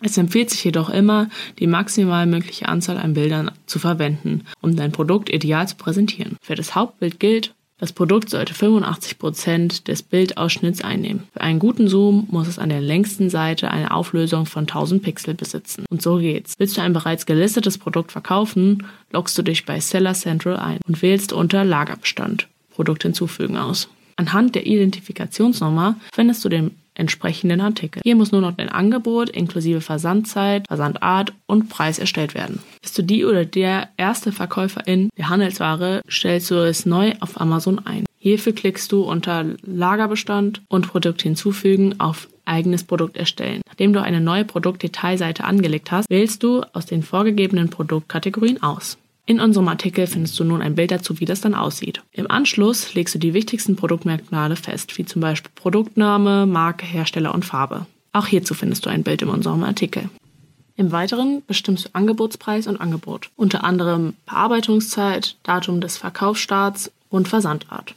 Es 0.00 0.16
empfiehlt 0.16 0.50
sich 0.50 0.62
jedoch 0.64 0.90
immer, 0.90 1.28
die 1.58 1.66
maximal 1.66 2.26
mögliche 2.26 2.68
Anzahl 2.68 2.98
an 2.98 3.14
Bildern 3.14 3.50
zu 3.66 3.78
verwenden, 3.78 4.44
um 4.60 4.76
dein 4.76 4.92
Produkt 4.92 5.28
ideal 5.28 5.66
zu 5.66 5.76
präsentieren. 5.76 6.36
Für 6.40 6.54
das 6.54 6.74
Hauptbild 6.74 7.18
gilt, 7.18 7.54
das 7.80 7.92
Produkt 7.92 8.28
sollte 8.28 8.54
85% 8.54 9.84
des 9.84 10.02
Bildausschnitts 10.02 10.82
einnehmen. 10.82 11.28
Für 11.32 11.40
einen 11.42 11.60
guten 11.60 11.86
Zoom 11.86 12.26
muss 12.28 12.48
es 12.48 12.58
an 12.58 12.70
der 12.70 12.80
längsten 12.80 13.30
Seite 13.30 13.70
eine 13.70 13.92
Auflösung 13.92 14.46
von 14.46 14.64
1000 14.64 15.00
Pixel 15.00 15.34
besitzen. 15.34 15.84
Und 15.88 16.02
so 16.02 16.18
geht's. 16.18 16.54
Willst 16.58 16.76
du 16.76 16.80
ein 16.80 16.92
bereits 16.92 17.24
gelistetes 17.24 17.78
Produkt 17.78 18.10
verkaufen, 18.10 18.84
loggst 19.12 19.38
du 19.38 19.42
dich 19.42 19.64
bei 19.64 19.78
Seller 19.78 20.14
Central 20.14 20.56
ein 20.56 20.80
und 20.88 21.02
wählst 21.02 21.32
unter 21.32 21.64
Lagerbestand 21.64 22.48
Produkt 22.70 23.04
hinzufügen 23.04 23.56
aus. 23.56 23.88
Anhand 24.16 24.56
der 24.56 24.66
Identifikationsnummer 24.66 25.96
findest 26.12 26.44
du 26.44 26.48
den 26.48 26.72
entsprechenden 26.98 27.60
Artikel. 27.60 28.02
Hier 28.02 28.16
muss 28.16 28.32
nur 28.32 28.40
noch 28.40 28.52
dein 28.52 28.68
Angebot 28.68 29.30
inklusive 29.30 29.80
Versandzeit, 29.80 30.66
Versandart 30.66 31.32
und 31.46 31.68
Preis 31.68 31.98
erstellt 31.98 32.34
werden. 32.34 32.60
Bist 32.82 32.98
du 32.98 33.02
die 33.02 33.24
oder 33.24 33.44
der 33.44 33.88
erste 33.96 34.32
Verkäuferin 34.32 35.10
der 35.16 35.28
Handelsware, 35.28 36.02
stellst 36.10 36.50
du 36.50 36.56
es 36.56 36.86
neu 36.86 37.14
auf 37.20 37.40
Amazon 37.40 37.80
ein. 37.84 38.04
Hierfür 38.18 38.52
klickst 38.52 38.90
du 38.90 39.02
unter 39.02 39.44
Lagerbestand 39.62 40.62
und 40.68 40.88
Produkt 40.88 41.22
hinzufügen 41.22 42.00
auf 42.00 42.28
eigenes 42.44 42.82
Produkt 42.82 43.16
erstellen. 43.16 43.62
Nachdem 43.66 43.92
du 43.92 44.02
eine 44.02 44.20
neue 44.20 44.44
Produktdetailseite 44.44 45.44
angelegt 45.44 45.92
hast, 45.92 46.10
wählst 46.10 46.42
du 46.42 46.62
aus 46.72 46.86
den 46.86 47.02
vorgegebenen 47.02 47.70
Produktkategorien 47.70 48.62
aus. 48.62 48.98
In 49.28 49.40
unserem 49.40 49.68
Artikel 49.68 50.06
findest 50.06 50.40
du 50.40 50.44
nun 50.44 50.62
ein 50.62 50.74
Bild 50.74 50.90
dazu, 50.90 51.20
wie 51.20 51.26
das 51.26 51.42
dann 51.42 51.54
aussieht. 51.54 52.00
Im 52.12 52.30
Anschluss 52.30 52.94
legst 52.94 53.14
du 53.14 53.18
die 53.18 53.34
wichtigsten 53.34 53.76
Produktmerkmale 53.76 54.56
fest, 54.56 54.96
wie 54.96 55.04
zum 55.04 55.20
Beispiel 55.20 55.50
Produktname, 55.54 56.46
Marke, 56.46 56.86
Hersteller 56.86 57.34
und 57.34 57.44
Farbe. 57.44 57.84
Auch 58.14 58.26
hierzu 58.26 58.54
findest 58.54 58.86
du 58.86 58.90
ein 58.90 59.02
Bild 59.02 59.20
in 59.20 59.28
unserem 59.28 59.64
Artikel. 59.64 60.08
Im 60.76 60.92
Weiteren 60.92 61.42
bestimmst 61.46 61.84
du 61.84 61.90
Angebotspreis 61.92 62.68
und 62.68 62.80
Angebot, 62.80 63.28
unter 63.36 63.64
anderem 63.64 64.14
Bearbeitungszeit, 64.24 65.36
Datum 65.42 65.82
des 65.82 65.98
Verkaufsstarts 65.98 66.90
und 67.10 67.28
Versandart. 67.28 67.94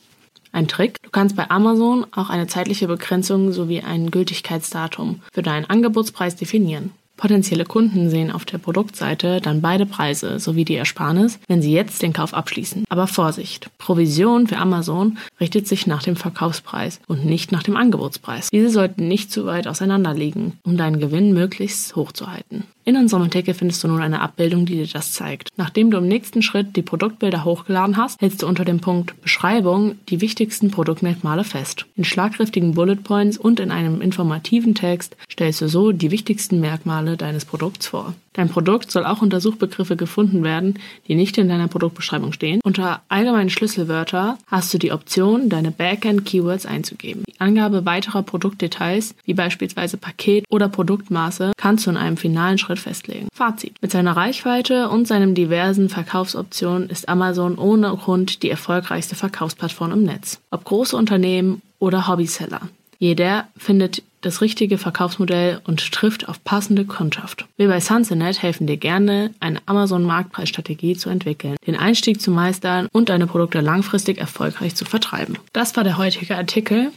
Ein 0.51 0.67
Trick, 0.67 1.01
du 1.01 1.11
kannst 1.11 1.37
bei 1.37 1.49
Amazon 1.49 2.05
auch 2.11 2.29
eine 2.29 2.47
zeitliche 2.47 2.87
Begrenzung 2.87 3.53
sowie 3.53 3.79
ein 3.79 4.11
Gültigkeitsdatum 4.11 5.21
für 5.31 5.43
deinen 5.43 5.69
Angebotspreis 5.69 6.35
definieren. 6.35 6.91
Potenzielle 7.21 7.65
Kunden 7.65 8.09
sehen 8.09 8.31
auf 8.31 8.45
der 8.45 8.57
Produktseite 8.57 9.41
dann 9.41 9.61
beide 9.61 9.85
Preise 9.85 10.39
sowie 10.39 10.65
die 10.65 10.73
Ersparnis, 10.73 11.37
wenn 11.47 11.61
sie 11.61 11.71
jetzt 11.71 12.01
den 12.01 12.13
Kauf 12.13 12.33
abschließen. 12.33 12.83
Aber 12.89 13.05
Vorsicht! 13.05 13.69
Provision 13.77 14.47
für 14.47 14.57
Amazon 14.57 15.19
richtet 15.39 15.67
sich 15.67 15.85
nach 15.85 16.01
dem 16.01 16.15
Verkaufspreis 16.15 16.99
und 17.05 17.23
nicht 17.23 17.51
nach 17.51 17.61
dem 17.61 17.77
Angebotspreis. 17.77 18.49
Diese 18.49 18.71
sollten 18.71 19.07
nicht 19.07 19.31
zu 19.31 19.45
weit 19.45 19.67
auseinander 19.67 20.15
liegen, 20.15 20.53
um 20.63 20.77
deinen 20.77 20.99
Gewinn 20.99 21.31
möglichst 21.31 21.95
hoch 21.95 22.11
zu 22.11 22.25
halten. 22.25 22.63
In 22.91 22.97
unserem 22.97 23.23
Artikel 23.23 23.53
findest 23.53 23.81
du 23.85 23.87
nun 23.87 24.01
eine 24.01 24.19
Abbildung, 24.19 24.65
die 24.65 24.75
dir 24.75 24.85
das 24.85 25.13
zeigt. 25.13 25.47
Nachdem 25.55 25.91
du 25.91 25.97
im 25.97 26.09
nächsten 26.09 26.41
Schritt 26.41 26.75
die 26.75 26.81
Produktbilder 26.81 27.45
hochgeladen 27.45 27.95
hast, 27.95 28.19
hältst 28.19 28.41
du 28.41 28.47
unter 28.47 28.65
dem 28.65 28.81
Punkt 28.81 29.21
Beschreibung 29.21 29.95
die 30.09 30.19
wichtigsten 30.19 30.71
Produktmerkmale 30.71 31.45
fest. 31.45 31.85
In 31.95 32.03
schlagkräftigen 32.03 32.73
Bullet 32.73 32.97
Points 32.97 33.37
und 33.37 33.61
in 33.61 33.71
einem 33.71 34.01
informativen 34.01 34.75
Text 34.75 35.15
stellst 35.31 35.61
du 35.61 35.69
so 35.69 35.93
die 35.93 36.11
wichtigsten 36.11 36.59
Merkmale 36.59 37.15
deines 37.15 37.45
Produkts 37.45 37.87
vor. 37.87 38.13
Dein 38.33 38.47
Produkt 38.47 38.91
soll 38.91 39.05
auch 39.05 39.21
unter 39.21 39.41
Suchbegriffe 39.41 39.97
gefunden 39.97 40.43
werden, 40.43 40.79
die 41.07 41.15
nicht 41.15 41.37
in 41.37 41.49
deiner 41.49 41.67
Produktbeschreibung 41.67 42.31
stehen. 42.31 42.61
Unter 42.63 43.01
allgemeinen 43.09 43.49
Schlüsselwörter 43.49 44.37
hast 44.47 44.73
du 44.73 44.77
die 44.77 44.93
Option, 44.93 45.49
deine 45.49 45.71
Backend-Keywords 45.71 46.65
einzugeben. 46.65 47.23
Die 47.27 47.41
Angabe 47.41 47.85
weiterer 47.85 48.23
Produktdetails, 48.23 49.15
wie 49.25 49.33
beispielsweise 49.33 49.97
Paket 49.97 50.45
oder 50.49 50.69
Produktmaße, 50.69 51.51
kannst 51.57 51.85
du 51.85 51.89
in 51.89 51.97
einem 51.97 52.15
finalen 52.15 52.57
Schritt 52.57 52.79
festlegen. 52.81 53.27
Fazit. 53.33 53.75
Mit 53.81 53.91
seiner 53.91 54.17
Reichweite 54.17 54.89
und 54.89 55.07
seinen 55.07 55.35
diversen 55.35 55.89
Verkaufsoptionen 55.89 56.89
ist 56.89 57.07
Amazon 57.07 57.57
ohne 57.57 57.95
Grund 57.95 58.43
die 58.43 58.49
erfolgreichste 58.49 59.15
Verkaufsplattform 59.15 59.93
im 59.93 60.03
Netz. 60.03 60.41
Ob 60.51 60.65
große 60.65 60.97
Unternehmen 60.97 61.61
oder 61.79 62.07
Hobbyseller. 62.07 62.61
Jeder 62.99 63.47
findet 63.57 64.03
das 64.21 64.41
richtige 64.41 64.77
Verkaufsmodell 64.77 65.59
und 65.63 65.91
trifft 65.91 66.29
auf 66.29 66.43
passende 66.43 66.85
Kundschaft. 66.85 67.47
Wir 67.57 67.67
bei 67.67 67.79
Sunsenet 67.79 68.41
helfen 68.41 68.67
dir 68.67 68.77
gerne, 68.77 69.33
eine 69.39 69.59
Amazon-Marktpreisstrategie 69.65 70.95
zu 70.95 71.09
entwickeln, 71.09 71.55
den 71.65 71.75
Einstieg 71.75 72.21
zu 72.21 72.29
meistern 72.29 72.87
und 72.91 73.09
deine 73.09 73.27
Produkte 73.27 73.61
langfristig 73.61 74.19
erfolgreich 74.19 74.75
zu 74.75 74.85
vertreiben. 74.85 75.37
Das 75.53 75.75
war 75.75 75.83
der 75.83 75.97
heutige 75.97 76.37
Artikel. 76.37 76.91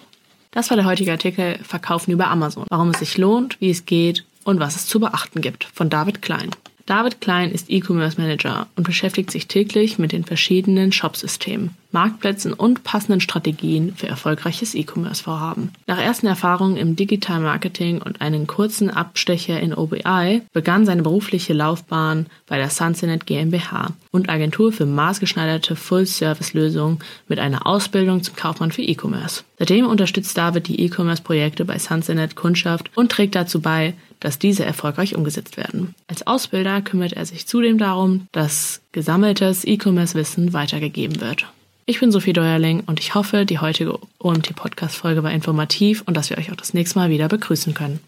Das 0.51 0.71
war 0.71 0.77
der 0.77 0.87
heutige 0.87 1.13
Artikel 1.13 1.59
Verkaufen 1.63 2.13
über 2.13 2.29
Amazon. 2.29 2.67
Warum 2.69 2.91
es 2.91 2.99
sich 2.99 3.17
lohnt, 3.17 3.61
wie 3.61 3.71
es 3.71 3.87
geht 3.87 4.25
und 4.45 4.61
was 4.61 4.77
es 4.77 4.87
zu 4.87 5.01
beachten 5.01 5.41
gibt 5.41 5.65
von 5.65 5.91
David 5.91 6.23
Klein. 6.23 6.51
David 6.87 7.23
Klein 7.23 7.51
ist 7.51 7.71
E-Commerce 7.71 8.21
Manager 8.21 8.67
und 8.77 8.85
beschäftigt 8.85 9.31
sich 9.31 9.49
täglich 9.49 9.99
mit 9.99 10.13
den 10.13 10.25
verschiedenen 10.25 10.93
Shopsystemen, 10.93 11.71
Marktplätzen 11.93 12.53
und 12.53 12.85
passenden 12.85 13.23
Strategien 13.23 13.95
für 13.97 14.07
erfolgreiches 14.07 14.75
E-Commerce-Vorhaben. 14.75 15.71
Nach 15.87 15.99
ersten 15.99 16.27
Erfahrungen 16.27 16.77
im 16.77 16.95
Digital 16.95 17.41
Marketing 17.41 18.03
und 18.03 18.21
einen 18.21 18.47
kurzen 18.47 18.91
Abstecher 18.91 19.59
in 19.61 19.73
OBI 19.73 20.43
begann 20.53 20.85
seine 20.85 21.03
berufliche 21.03 21.55
Laufbahn 21.55 22.27
bei 22.47 22.59
der 22.59 22.69
Sunsenet 22.69 23.25
GmbH 23.25 23.93
und 24.11 24.29
Agentur 24.29 24.71
für 24.71 24.85
maßgeschneiderte 24.85 25.77
Full-Service-Lösungen 25.77 26.99
mit 27.29 27.39
einer 27.39 27.67
Ausbildung 27.67 28.23
zum 28.23 28.37
Kaufmann 28.37 28.73
für 28.73 28.83
E-Commerce. 28.83 29.45
Seitdem 29.59 29.87
unterstützt 29.87 30.37
David 30.37 30.69
die 30.69 30.85
E-Commerce-Projekte 30.85 31.65
bei 31.65 31.79
Sunsenet 31.79 32.37
Kundschaft 32.37 32.91
und 32.95 33.11
trägt 33.11 33.37
dazu 33.37 33.63
bei, 33.63 33.95
dass 34.25 34.39
diese 34.39 34.65
erfolgreich 34.65 35.15
umgesetzt 35.15 35.59
werden. 35.59 35.95
Als 36.09 36.27
Ausbilder 36.27 36.81
kümmert 36.81 37.13
er 37.13 37.27
sich 37.27 37.47
zudem 37.47 37.77
darum, 37.77 38.27
dass 38.33 38.81
gesammeltes 38.93 39.67
E-Commerce-Wissen 39.67 40.55
weitergegeben 40.55 41.21
wird. 41.21 41.47
Ich 41.85 42.01
bin 42.01 42.11
Sophie 42.11 42.33
Deuerling 42.33 42.83
und 42.87 43.01
ich 43.01 43.15
hoffe, 43.15 43.45
die 43.45 43.59
heutige 43.59 43.99
OMT-Podcast-Folge 44.21 45.23
war 45.23 45.31
informativ 45.31 46.03
und 46.07 46.17
dass 46.17 46.31
wir 46.31 46.39
euch 46.39 46.51
auch 46.51 46.57
das 46.57 46.73
nächste 46.73 46.99
Mal 46.99 47.11
wieder 47.11 47.29
begrüßen 47.29 47.75
können. 47.75 48.01